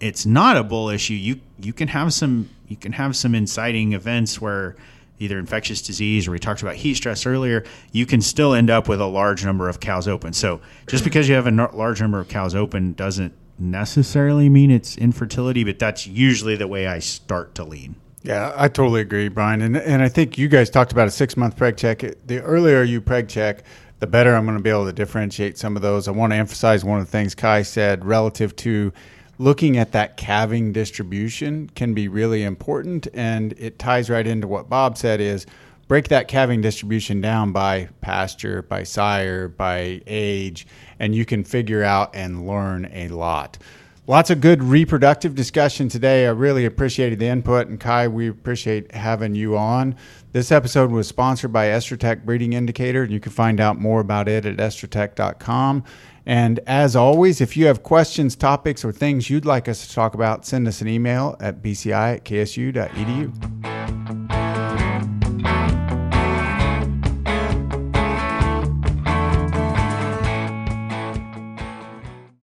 it's 0.00 0.24
not 0.26 0.56
a 0.56 0.64
bull 0.64 0.88
issue. 0.88 1.14
You 1.14 1.40
you 1.60 1.72
can 1.72 1.88
have 1.88 2.12
some 2.12 2.48
you 2.68 2.76
can 2.76 2.92
have 2.92 3.14
some 3.14 3.34
inciting 3.34 3.92
events 3.92 4.40
where 4.40 4.76
either 5.18 5.38
infectious 5.38 5.82
disease 5.82 6.26
or 6.26 6.30
we 6.30 6.38
talked 6.38 6.62
about 6.62 6.74
heat 6.74 6.94
stress 6.94 7.26
earlier, 7.26 7.62
you 7.92 8.06
can 8.06 8.22
still 8.22 8.54
end 8.54 8.70
up 8.70 8.88
with 8.88 9.00
a 9.00 9.06
large 9.06 9.44
number 9.44 9.68
of 9.68 9.78
cows 9.78 10.08
open. 10.08 10.32
So 10.32 10.62
just 10.86 11.04
because 11.04 11.28
you 11.28 11.34
have 11.34 11.46
a 11.46 11.50
large 11.50 12.00
number 12.00 12.18
of 12.18 12.28
cows 12.28 12.54
open 12.54 12.94
doesn't 12.94 13.34
necessarily 13.60 14.48
mean 14.48 14.70
it's 14.70 14.96
infertility, 14.96 15.64
but 15.64 15.78
that's 15.78 16.06
usually 16.06 16.56
the 16.56 16.68
way 16.68 16.86
I 16.86 16.98
start 16.98 17.54
to 17.56 17.64
lean. 17.64 17.96
Yeah, 18.22 18.52
I 18.54 18.68
totally 18.68 19.00
agree, 19.00 19.28
Brian. 19.28 19.62
And 19.62 19.76
and 19.76 20.02
I 20.02 20.08
think 20.08 20.36
you 20.36 20.48
guys 20.48 20.68
talked 20.68 20.92
about 20.92 21.08
a 21.08 21.10
six 21.10 21.36
month 21.36 21.56
preg 21.56 21.76
check. 21.76 22.00
The 22.26 22.42
earlier 22.42 22.82
you 22.82 23.00
preg 23.00 23.28
check, 23.28 23.64
the 23.98 24.06
better 24.06 24.34
I'm 24.34 24.44
going 24.44 24.58
to 24.58 24.62
be 24.62 24.70
able 24.70 24.86
to 24.86 24.92
differentiate 24.92 25.56
some 25.56 25.76
of 25.76 25.82
those. 25.82 26.06
I 26.06 26.10
want 26.10 26.32
to 26.32 26.36
emphasize 26.36 26.84
one 26.84 27.00
of 27.00 27.06
the 27.06 27.10
things 27.10 27.34
Ky 27.34 27.62
said 27.62 28.04
relative 28.04 28.54
to 28.56 28.92
looking 29.38 29.78
at 29.78 29.92
that 29.92 30.18
calving 30.18 30.70
distribution 30.70 31.70
can 31.74 31.94
be 31.94 32.08
really 32.08 32.42
important, 32.42 33.08
and 33.14 33.54
it 33.54 33.78
ties 33.78 34.10
right 34.10 34.26
into 34.26 34.46
what 34.46 34.68
Bob 34.68 34.98
said 34.98 35.20
is 35.20 35.46
break 35.90 36.06
that 36.06 36.28
calving 36.28 36.60
distribution 36.60 37.20
down 37.20 37.50
by 37.50 37.88
pasture, 38.00 38.62
by 38.62 38.84
sire, 38.84 39.48
by 39.48 40.00
age, 40.06 40.64
and 41.00 41.16
you 41.16 41.24
can 41.24 41.42
figure 41.42 41.82
out 41.82 42.14
and 42.14 42.46
learn 42.46 42.88
a 42.92 43.08
lot. 43.08 43.58
Lots 44.06 44.30
of 44.30 44.40
good 44.40 44.62
reproductive 44.62 45.34
discussion 45.34 45.88
today. 45.88 46.28
I 46.28 46.30
really 46.30 46.64
appreciated 46.64 47.18
the 47.18 47.26
input. 47.26 47.66
And 47.66 47.80
Ky, 47.80 48.06
we 48.06 48.28
appreciate 48.28 48.94
having 48.94 49.34
you 49.34 49.58
on. 49.58 49.96
This 50.30 50.52
episode 50.52 50.92
was 50.92 51.08
sponsored 51.08 51.52
by 51.52 51.66
Estrotect 51.66 52.24
Breeding 52.24 52.52
Indicator. 52.52 53.02
And 53.02 53.10
you 53.10 53.18
can 53.18 53.32
find 53.32 53.58
out 53.58 53.80
more 53.80 54.00
about 54.00 54.28
it 54.28 54.46
at 54.46 54.58
estrotect.com. 54.58 55.82
And 56.24 56.60
as 56.68 56.94
always, 56.94 57.40
if 57.40 57.56
you 57.56 57.66
have 57.66 57.82
questions, 57.82 58.36
topics, 58.36 58.84
or 58.84 58.92
things 58.92 59.28
you'd 59.28 59.44
like 59.44 59.68
us 59.68 59.88
to 59.88 59.92
talk 59.92 60.14
about, 60.14 60.46
send 60.46 60.68
us 60.68 60.80
an 60.80 60.86
email 60.86 61.36
at 61.40 61.64
bci 61.64 61.90
at 61.90 62.24
ksu.edu. 62.24 64.39